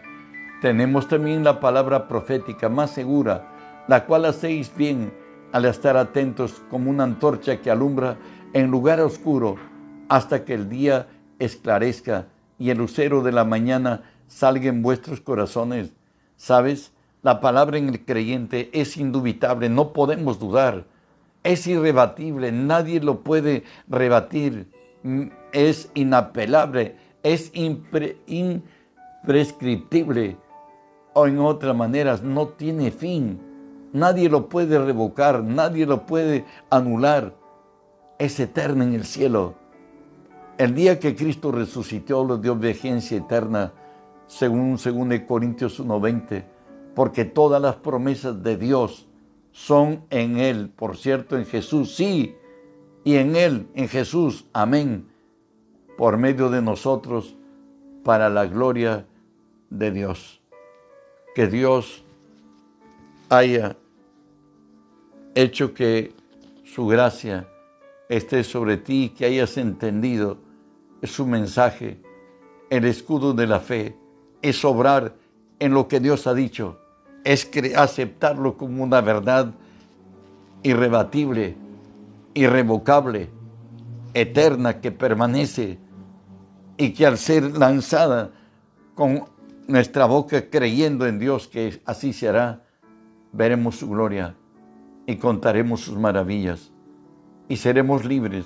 tenemos 0.61 1.09
también 1.09 1.43
la 1.43 1.59
palabra 1.59 2.07
profética 2.07 2.69
más 2.69 2.91
segura, 2.91 3.83
la 3.89 4.05
cual 4.05 4.23
hacéis 4.23 4.73
bien 4.73 5.11
al 5.51 5.65
estar 5.65 5.97
atentos 5.97 6.63
como 6.69 6.89
una 6.89 7.03
antorcha 7.03 7.57
que 7.57 7.69
alumbra 7.69 8.15
en 8.53 8.71
lugar 8.71 9.01
oscuro 9.01 9.57
hasta 10.07 10.45
que 10.45 10.53
el 10.53 10.69
día 10.69 11.07
esclarezca 11.39 12.27
y 12.59 12.69
el 12.69 12.77
lucero 12.77 13.23
de 13.23 13.31
la 13.31 13.45
mañana 13.45 14.03
salga 14.27 14.69
en 14.69 14.81
vuestros 14.81 15.21
corazones. 15.21 15.93
¿Sabes? 16.35 16.91
La 17.23 17.39
palabra 17.41 17.77
en 17.77 17.89
el 17.89 18.05
creyente 18.05 18.69
es 18.73 18.97
indubitable, 18.97 19.69
no 19.69 19.93
podemos 19.93 20.39
dudar. 20.39 20.85
Es 21.43 21.67
irrebatible, 21.67 22.51
nadie 22.51 22.99
lo 22.99 23.21
puede 23.21 23.63
rebatir. 23.87 24.71
Mm, 25.03 25.27
es 25.51 25.91
inapelable, 25.93 26.95
es 27.23 27.51
imprescriptible. 27.53 30.37
O 31.13 31.27
en 31.27 31.39
otras 31.39 31.75
maneras, 31.75 32.21
no 32.21 32.49
tiene 32.49 32.91
fin. 32.91 33.39
Nadie 33.93 34.29
lo 34.29 34.49
puede 34.49 34.77
revocar, 34.77 35.41
nadie 35.43 35.85
lo 35.85 36.05
puede 36.05 36.43
anular. 36.69 37.33
Es 38.19 38.37
eterno 38.39 38.83
en 38.83 38.93
el 38.93 39.05
cielo. 39.05 39.55
El 40.57 40.73
día 40.73 40.99
que 40.99 41.15
Cristo 41.15 41.51
resucitó, 41.51 42.25
lo 42.25 42.39
dio 42.39 42.55
vigencia 42.55 43.17
eterna 43.17 43.73
según 44.25 44.77
2 44.77 45.19
Corintios 45.27 45.79
1:20, 45.79 46.45
porque 46.95 47.25
todas 47.25 47.61
las 47.61 47.75
promesas 47.75 48.41
de 48.41 48.57
Dios 48.57 49.07
son 49.51 50.03
en 50.09 50.37
Él, 50.37 50.69
por 50.75 50.97
cierto, 50.97 51.37
en 51.37 51.45
Jesús, 51.45 51.95
sí, 51.95 52.35
y 53.03 53.17
en 53.17 53.35
Él, 53.35 53.67
en 53.75 53.87
Jesús, 53.87 54.47
amén, 54.51 55.07
por 55.95 56.17
medio 56.17 56.49
de 56.49 56.63
nosotros, 56.63 57.35
para 58.03 58.27
la 58.27 58.47
gloria 58.47 59.05
de 59.69 59.91
Dios. 59.91 60.41
Que 61.35 61.45
Dios 61.45 62.03
haya 63.29 63.77
hecho 65.35 65.75
que 65.75 66.13
su 66.63 66.87
gracia 66.87 67.47
esté 68.09 68.43
sobre 68.43 68.77
ti, 68.77 69.13
que 69.15 69.25
hayas 69.25 69.55
entendido 69.57 70.46
su 71.03 71.25
mensaje, 71.25 72.01
el 72.69 72.85
escudo 72.85 73.33
de 73.33 73.47
la 73.47 73.59
fe, 73.59 73.95
es 74.41 74.63
obrar 74.65 75.15
en 75.59 75.73
lo 75.73 75.87
que 75.87 75.99
Dios 75.99 76.27
ha 76.27 76.33
dicho, 76.33 76.79
es 77.23 77.49
aceptarlo 77.75 78.57
como 78.57 78.83
una 78.83 79.01
verdad 79.01 79.53
irrebatible, 80.63 81.55
irrevocable, 82.33 83.29
eterna, 84.13 84.79
que 84.79 84.91
permanece 84.91 85.79
y 86.77 86.93
que 86.93 87.05
al 87.05 87.17
ser 87.17 87.57
lanzada 87.57 88.31
con 88.95 89.25
nuestra 89.67 90.05
boca 90.05 90.49
creyendo 90.49 91.05
en 91.05 91.19
Dios 91.19 91.47
que 91.47 91.81
así 91.85 92.13
se 92.13 92.29
hará, 92.29 92.63
veremos 93.31 93.75
su 93.75 93.89
gloria 93.89 94.35
y 95.05 95.17
contaremos 95.17 95.81
sus 95.81 95.97
maravillas 95.97 96.71
y 97.49 97.57
seremos 97.57 98.05
libres 98.05 98.45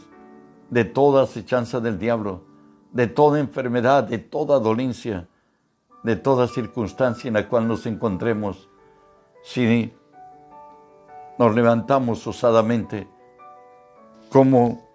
de 0.72 0.86
toda 0.86 1.24
acechanza 1.24 1.80
del 1.80 2.00
diablo, 2.00 2.42
de 2.92 3.06
toda 3.06 3.40
enfermedad, 3.40 4.06
de 4.06 4.18
toda 4.18 4.60
dolencia 4.60 5.28
de 6.04 6.16
toda 6.16 6.48
circunstancia 6.48 7.28
en 7.28 7.36
la 7.36 7.48
cual 7.48 7.68
nos 7.68 7.86
encontremos, 7.86 8.70
si 9.44 9.94
nos 11.38 11.56
levantamos 11.56 12.26
osadamente 12.28 13.08
como 14.30 14.88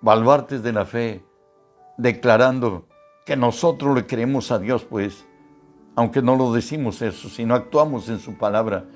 baluartes 0.00 0.62
de 0.62 0.72
la 0.72 0.84
fe, 0.84 1.24
declarando 1.96 2.86
que 3.26 3.36
nosotros 3.36 3.94
le 3.94 4.06
creemos 4.06 4.50
a 4.50 4.58
Dios, 4.58 4.84
pues, 4.84 5.26
aunque 5.94 6.22
no 6.22 6.36
lo 6.36 6.52
decimos 6.52 7.02
eso, 7.02 7.28
sino 7.28 7.54
actuamos 7.54 8.08
en 8.08 8.18
su 8.18 8.36
palabra, 8.36 8.86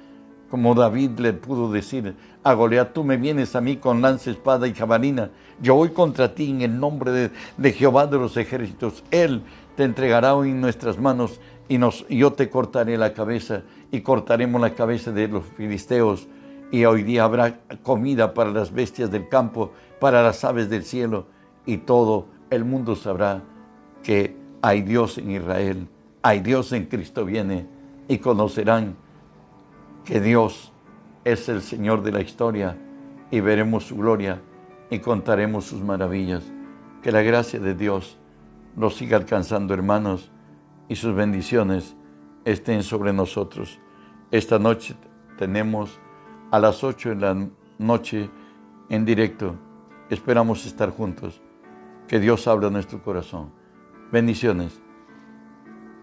como 0.51 0.75
David 0.75 1.19
le 1.19 1.33
pudo 1.33 1.71
decir 1.71 2.15
a 2.43 2.55
Goliat, 2.55 2.93
tú 2.93 3.05
me 3.05 3.17
vienes 3.17 3.57
a 3.57 3.61
mí 3.61 3.77
con 3.77 4.01
lanza, 4.01 4.31
espada 4.31 4.69
y 4.69 4.75
jabalina, 4.75 5.31
yo 5.61 5.75
voy 5.75 5.91
contra 5.91 6.35
ti 6.35 6.51
en 6.51 6.63
el 6.63 6.79
nombre 6.79 7.11
de, 7.11 7.31
de 7.57 7.73
Jehová 7.73 8.07
de 8.07 8.19
los 8.19 8.37
ejércitos, 8.37 9.03
Él 9.11 9.43
te 9.77 9.85
entregará 9.85 10.35
hoy 10.35 10.51
en 10.51 10.61
nuestras 10.61 10.99
manos 10.99 11.41
y 11.69 11.79
nos, 11.79 12.07
yo 12.09 12.33
te 12.33 12.49
cortaré 12.49 12.97
la 12.97 13.13
cabeza 13.13 13.63
y 13.91 14.01
cortaremos 14.01 14.61
la 14.61 14.75
cabeza 14.75 15.13
de 15.13 15.29
los 15.29 15.45
filisteos. 15.57 16.29
Y 16.71 16.85
hoy 16.85 17.03
día 17.03 17.25
habrá 17.25 17.61
comida 17.83 18.35
para 18.35 18.51
las 18.51 18.73
bestias 18.73 19.11
del 19.11 19.29
campo, 19.29 19.73
para 20.01 20.23
las 20.23 20.45
aves 20.45 20.69
del 20.69 20.83
cielo 20.83 21.27
y 21.65 21.79
todo 21.79 22.27
el 22.51 22.65
mundo 22.65 22.97
sabrá 22.97 23.43
que 24.03 24.37
hay 24.63 24.83
Dios 24.83 25.19
en 25.19 25.31
Israel, 25.31 25.89
hay 26.23 26.41
Dios 26.41 26.73
en 26.73 26.87
Cristo 26.87 27.25
viene 27.25 27.67
y 28.09 28.19
conocerán 28.19 28.97
que 30.07 30.21
Dios 30.21 30.73
es 31.25 31.49
el 31.49 31.61
Señor 31.61 32.03
de 32.03 32.13
la 32.13 32.21
historia 32.21 32.79
y 33.31 33.41
veremos 33.41 33.85
su 33.85 33.97
gloria 33.97 34.41
y 34.89 35.01
contaremos 35.01 35.65
sus 35.65 35.83
maravillas. 35.83 36.45
Que 37.03 37.11
la 37.11 37.23
gracia 37.23 37.59
de 37.59 37.75
Dios 37.75 38.17
nos 38.77 38.95
siga 38.95 39.17
alcanzando, 39.17 39.75
hermanos, 39.75 40.31
y 40.89 40.95
sus 40.95 41.15
bendiciones 41.15 41.97
estén 42.45 42.85
sobre 42.85 43.13
nosotros. 43.13 43.81
Esta 44.31 44.61
noche 44.61 44.95
tenemos 45.37 45.99
a 46.53 46.61
las 46.61 46.85
8 46.85 47.09
de 47.11 47.17
la 47.17 47.49
noche 47.79 48.31
en 48.89 49.05
directo. 49.05 49.57
Esperamos 50.09 50.65
estar 50.67 50.91
juntos. 50.91 51.43
Que 52.07 52.21
Dios 52.21 52.47
abra 52.47 52.71
nuestro 52.71 53.03
corazón. 53.03 53.51
Bendiciones. 54.13 54.86